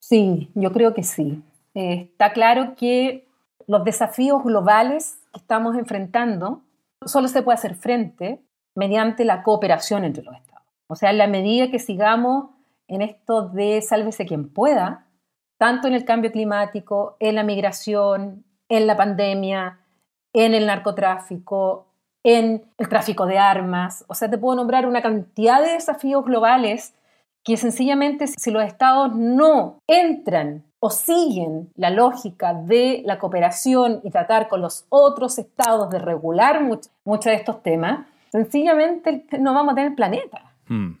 Sí, 0.00 0.50
yo 0.54 0.72
creo 0.72 0.92
que 0.92 1.02
sí. 1.04 1.42
Eh, 1.76 2.08
está 2.10 2.32
claro 2.32 2.74
que 2.74 3.28
los 3.66 3.84
desafíos 3.84 4.42
globales 4.42 5.20
que 5.30 5.40
estamos 5.40 5.76
enfrentando 5.76 6.62
solo 7.04 7.28
se 7.28 7.42
puede 7.42 7.56
hacer 7.58 7.74
frente 7.74 8.40
mediante 8.74 9.26
la 9.26 9.42
cooperación 9.42 10.04
entre 10.04 10.24
los 10.24 10.34
estados. 10.34 10.64
O 10.88 10.96
sea, 10.96 11.10
en 11.10 11.18
la 11.18 11.26
medida 11.26 11.70
que 11.70 11.78
sigamos 11.78 12.46
en 12.88 13.02
esto 13.02 13.48
de 13.50 13.82
sálvese 13.82 14.24
quien 14.24 14.48
pueda, 14.48 15.06
tanto 15.58 15.86
en 15.86 15.92
el 15.92 16.06
cambio 16.06 16.32
climático, 16.32 17.16
en 17.20 17.34
la 17.34 17.42
migración, 17.42 18.44
en 18.70 18.86
la 18.86 18.96
pandemia, 18.96 19.80
en 20.32 20.54
el 20.54 20.66
narcotráfico, 20.66 21.88
en 22.24 22.64
el 22.78 22.88
tráfico 22.88 23.26
de 23.26 23.38
armas. 23.38 24.02
O 24.08 24.14
sea, 24.14 24.30
te 24.30 24.38
puedo 24.38 24.56
nombrar 24.56 24.86
una 24.86 25.02
cantidad 25.02 25.62
de 25.62 25.72
desafíos 25.72 26.24
globales 26.24 26.94
que 27.46 27.56
sencillamente 27.56 28.26
si 28.26 28.50
los 28.50 28.64
estados 28.64 29.14
no 29.14 29.78
entran 29.86 30.64
o 30.80 30.90
siguen 30.90 31.70
la 31.76 31.90
lógica 31.90 32.52
de 32.52 33.02
la 33.04 33.20
cooperación 33.20 34.00
y 34.02 34.10
tratar 34.10 34.48
con 34.48 34.60
los 34.60 34.84
otros 34.88 35.38
estados 35.38 35.88
de 35.90 36.00
regular 36.00 36.60
muchos 37.04 37.24
de 37.24 37.34
estos 37.34 37.62
temas, 37.62 38.04
sencillamente 38.32 39.24
no 39.38 39.54
vamos 39.54 39.72
a 39.72 39.76
tener 39.76 39.94
planeta. 39.94 40.42
Hmm. 40.68 40.96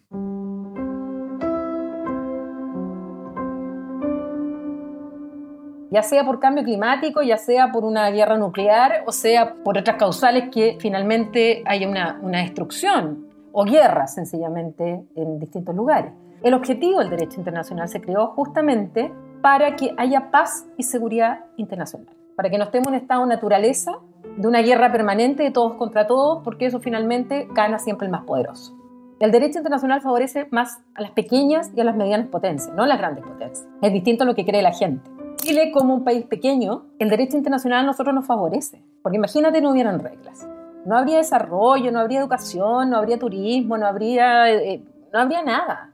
ya 5.88 6.02
sea 6.02 6.24
por 6.24 6.40
cambio 6.40 6.62
climático, 6.62 7.22
ya 7.22 7.38
sea 7.38 7.72
por 7.72 7.84
una 7.84 8.10
guerra 8.10 8.36
nuclear 8.36 9.02
o 9.06 9.12
sea 9.12 9.54
por 9.64 9.78
otras 9.78 9.96
causales 9.96 10.50
que 10.50 10.76
finalmente 10.78 11.62
haya 11.64 11.88
una, 11.88 12.20
una 12.22 12.40
destrucción 12.40 13.28
o 13.52 13.64
guerra 13.64 14.06
sencillamente 14.06 15.06
en 15.14 15.38
distintos 15.40 15.74
lugares. 15.74 16.12
El 16.46 16.54
objetivo 16.54 17.00
del 17.00 17.10
derecho 17.10 17.40
internacional 17.40 17.88
se 17.88 18.00
creó 18.00 18.28
justamente 18.28 19.12
para 19.42 19.74
que 19.74 19.92
haya 19.96 20.30
paz 20.30 20.64
y 20.76 20.84
seguridad 20.84 21.46
internacional, 21.56 22.14
para 22.36 22.50
que 22.50 22.56
no 22.56 22.62
estemos 22.62 22.86
en 22.86 22.94
estado 22.94 23.22
de 23.22 23.30
naturaleza 23.30 23.98
de 24.36 24.46
una 24.46 24.62
guerra 24.62 24.92
permanente 24.92 25.42
de 25.42 25.50
todos 25.50 25.72
contra 25.74 26.06
todos, 26.06 26.44
porque 26.44 26.66
eso 26.66 26.78
finalmente 26.78 27.48
gana 27.52 27.80
siempre 27.80 28.06
el 28.06 28.12
más 28.12 28.22
poderoso. 28.22 28.78
El 29.18 29.32
derecho 29.32 29.58
internacional 29.58 30.02
favorece 30.02 30.46
más 30.52 30.78
a 30.94 31.00
las 31.00 31.10
pequeñas 31.10 31.72
y 31.74 31.80
a 31.80 31.84
las 31.84 31.96
medianas 31.96 32.28
potencias, 32.28 32.72
no 32.76 32.84
a 32.84 32.86
las 32.86 32.98
grandes 32.98 33.24
potencias. 33.24 33.66
Es 33.82 33.92
distinto 33.92 34.22
a 34.22 34.26
lo 34.28 34.36
que 34.36 34.44
cree 34.44 34.62
la 34.62 34.72
gente. 34.72 35.10
Chile, 35.38 35.72
como 35.72 35.94
un 35.94 36.04
país 36.04 36.26
pequeño, 36.26 36.84
el 37.00 37.10
derecho 37.10 37.36
internacional 37.36 37.80
a 37.80 37.86
nosotros 37.88 38.14
nos 38.14 38.24
favorece. 38.24 38.84
Porque 39.02 39.16
imagínate, 39.16 39.60
no 39.60 39.72
hubieran 39.72 39.98
reglas. 39.98 40.48
No 40.84 40.96
habría 40.96 41.16
desarrollo, 41.16 41.90
no 41.90 41.98
habría 41.98 42.20
educación, 42.20 42.90
no 42.90 42.98
habría 42.98 43.18
turismo, 43.18 43.76
no 43.76 43.88
habría, 43.88 44.48
eh, 44.48 44.84
no 45.12 45.18
habría 45.18 45.42
nada. 45.42 45.90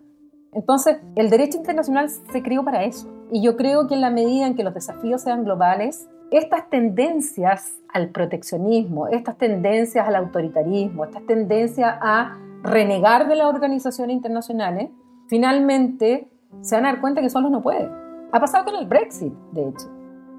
Entonces, 0.52 0.98
el 1.16 1.30
derecho 1.30 1.58
internacional 1.58 2.08
se 2.10 2.42
creó 2.42 2.64
para 2.64 2.84
eso. 2.84 3.08
Y 3.30 3.42
yo 3.42 3.56
creo 3.56 3.86
que 3.86 3.94
en 3.94 4.00
la 4.02 4.10
medida 4.10 4.46
en 4.46 4.54
que 4.54 4.64
los 4.64 4.74
desafíos 4.74 5.22
sean 5.22 5.44
globales, 5.44 6.08
estas 6.30 6.68
tendencias 6.68 7.78
al 7.92 8.10
proteccionismo, 8.10 9.08
estas 9.08 9.36
tendencias 9.36 10.06
al 10.06 10.16
autoritarismo, 10.16 11.04
estas 11.04 11.26
tendencias 11.26 11.94
a 12.00 12.38
renegar 12.62 13.28
de 13.28 13.36
las 13.36 13.46
organizaciones 13.46 14.14
internacionales, 14.14 14.90
finalmente 15.28 16.28
se 16.60 16.76
van 16.76 16.86
a 16.86 16.92
dar 16.92 17.00
cuenta 17.00 17.22
que 17.22 17.30
solos 17.30 17.50
no 17.50 17.62
pueden. 17.62 17.90
Ha 18.32 18.40
pasado 18.40 18.64
con 18.64 18.76
el 18.76 18.86
Brexit, 18.86 19.32
de 19.52 19.68
hecho. 19.68 19.90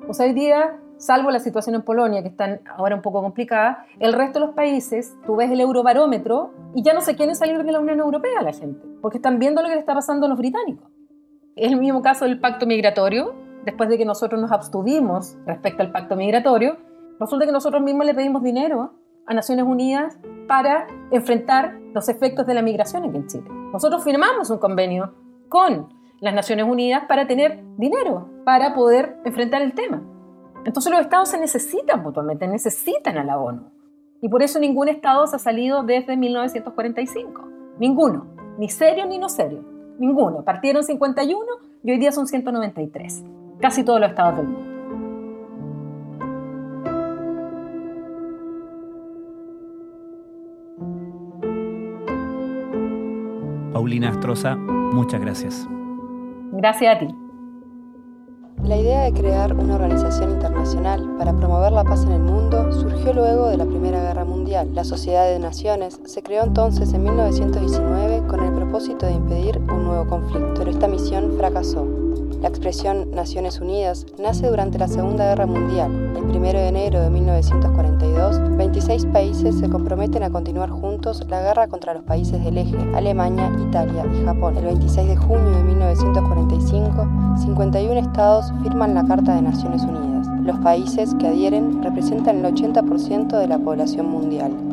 O 0.08 0.14
sea, 0.14 0.26
hoy 0.26 0.34
día, 0.34 0.80
salvo 0.98 1.32
la 1.32 1.40
situación 1.40 1.76
en 1.76 1.82
Polonia, 1.82 2.22
que 2.22 2.30
está 2.30 2.60
ahora 2.78 2.96
un 2.96 3.02
poco 3.02 3.22
complicada, 3.22 3.86
el 4.00 4.14
resto 4.14 4.40
de 4.40 4.46
los 4.48 4.56
países, 4.56 5.16
tú 5.26 5.36
ves 5.36 5.52
el 5.52 5.60
eurobarómetro 5.60 6.52
y 6.74 6.84
ya 6.84 6.94
no 6.94 7.02
se 7.02 7.16
quieren 7.16 7.36
salir 7.36 7.64
de 7.64 7.72
la 7.72 7.80
Unión 7.80 8.00
Europea 8.00 8.42
la 8.42 8.54
gente, 8.54 8.86
porque 9.02 9.18
están 9.18 9.40
viendo 9.40 9.62
lo 9.62 9.68
que 9.68 9.76
le 9.76 9.80
está 9.80 9.94
pasando 9.94 10.26
a 10.26 10.30
los 10.30 10.38
británicos. 10.38 10.90
Es 11.56 11.72
el 11.72 11.80
mismo 11.80 12.02
caso 12.02 12.26
del 12.26 12.40
pacto 12.40 12.66
migratorio. 12.66 13.36
Después 13.66 13.88
de 13.88 13.98
que 13.98 14.06
nosotros 14.06 14.42
nos 14.42 14.52
abstuvimos 14.52 15.38
respecto 15.46 15.84
al 15.84 15.92
pacto 15.92 16.16
migratorio, 16.16 16.78
resulta 17.20 17.46
que 17.46 17.52
nosotros 17.52 17.82
mismos 17.82 18.06
le 18.06 18.14
pedimos 18.14 18.44
dinero 18.44 18.94
a 19.26 19.34
Naciones 19.34 19.66
Unidas 19.66 20.20
para 20.48 20.88
enfrentar 21.12 21.80
los 21.94 22.10
efectos 22.10 22.46
de 22.46 22.56
la 22.56 22.62
migración 22.62 23.06
aquí 23.06 23.16
en 23.16 23.28
Chile. 23.28 23.46
Nosotros 23.72 24.04
firmamos 24.04 24.50
un 24.50 24.58
convenio 24.58 25.14
con 25.48 25.94
las 26.20 26.34
Naciones 26.34 26.66
Unidas 26.66 27.04
para 27.08 27.28
tener 27.28 27.64
dinero, 27.78 28.30
para 28.44 28.74
poder 28.74 29.18
enfrentar 29.24 29.62
el 29.62 29.74
tema. 29.74 30.02
Entonces 30.66 30.92
los 30.92 31.02
estados 31.02 31.30
se 31.30 31.38
necesitan 31.38 32.02
mutuamente, 32.02 32.48
necesitan 32.48 33.18
a 33.18 33.24
la 33.24 33.38
ONU. 33.38 33.64
Y 34.22 34.30
por 34.30 34.42
eso 34.42 34.60
ningún 34.60 34.88
estado 34.88 35.28
se 35.28 35.36
ha 35.36 35.40
salido 35.40 35.84
desde 35.84 36.16
1945. 36.16 37.42
Ninguno. 37.80 38.28
Ni 38.58 38.70
serio 38.70 39.06
ni 39.06 39.18
no 39.18 39.28
serio. 39.28 39.64
Ninguno. 40.00 40.44
Partieron 40.44 40.84
51 40.84 41.40
y 41.84 41.92
hoy 41.92 41.98
día 41.98 42.12
son 42.12 42.28
193. 42.28 43.24
Casi 43.60 43.84
todos 43.84 44.00
los 44.00 44.10
estados 44.10 44.38
del 44.38 44.48
mundo. 44.48 44.74
Paulina 53.74 54.10
Astroza, 54.10 54.56
muchas 54.56 55.20
gracias. 55.20 55.68
Gracias 56.54 56.96
a 56.96 57.00
ti. 57.00 57.23
La 58.64 58.78
idea 58.78 59.04
de 59.04 59.12
crear 59.12 59.54
una 59.54 59.76
organización 59.76 60.32
internacional 60.32 61.18
para 61.18 61.34
promover 61.34 61.74
la 61.74 61.84
paz 61.84 62.06
en 62.06 62.14
el 62.14 62.22
mundo 62.22 62.72
surgió 62.72 63.12
luego 63.14 63.50
de 63.50 63.58
la 63.58 63.66
Primera 63.66 64.02
Guerra 64.02 64.24
Mundial. 64.24 64.74
La 64.74 64.86
Sociedad 64.86 65.26
de 65.26 65.38
Naciones 65.38 66.00
se 66.06 66.24
creó 66.24 66.46
entonces 66.46 66.94
en 66.94 67.04
1919 67.04 68.26
con 68.28 68.40
el 68.40 68.54
propósito 68.54 69.06
de 69.06 69.12
impedir 69.12 69.58
un 69.58 69.84
nuevo 69.84 70.08
conflicto, 70.08 70.54
pero 70.56 70.72
esta 70.72 70.88
misión 70.88 71.34
fracasó. 71.38 71.86
La 72.44 72.50
expresión 72.50 73.12
Naciones 73.12 73.62
Unidas 73.62 74.06
nace 74.20 74.50
durante 74.50 74.78
la 74.78 74.90
Segunda 74.90 75.30
Guerra 75.30 75.46
Mundial. 75.46 75.90
El 76.14 76.24
1 76.24 76.42
de 76.42 76.68
enero 76.68 77.00
de 77.00 77.10
1942, 77.10 78.58
26 78.58 79.06
países 79.06 79.58
se 79.60 79.70
comprometen 79.70 80.24
a 80.24 80.30
continuar 80.30 80.70
juntos 80.70 81.26
la 81.30 81.42
guerra 81.42 81.70
contra 81.70 81.94
los 81.94 82.04
países 82.04 82.44
del 82.44 82.58
eje, 82.58 82.76
Alemania, 82.94 83.50
Italia 83.70 84.06
y 84.14 84.26
Japón. 84.26 84.58
El 84.58 84.66
26 84.66 85.08
de 85.08 85.16
junio 85.16 85.52
de 85.52 85.64
1945, 85.64 87.08
51 87.46 88.00
estados 88.02 88.52
firman 88.62 88.94
la 88.94 89.06
Carta 89.06 89.36
de 89.36 89.42
Naciones 89.42 89.82
Unidas. 89.84 90.28
Los 90.44 90.58
países 90.58 91.16
que 91.16 91.28
adhieren 91.28 91.82
representan 91.82 92.46
el 92.46 92.54
80% 92.54 93.38
de 93.38 93.48
la 93.48 93.58
población 93.58 94.10
mundial. 94.10 94.73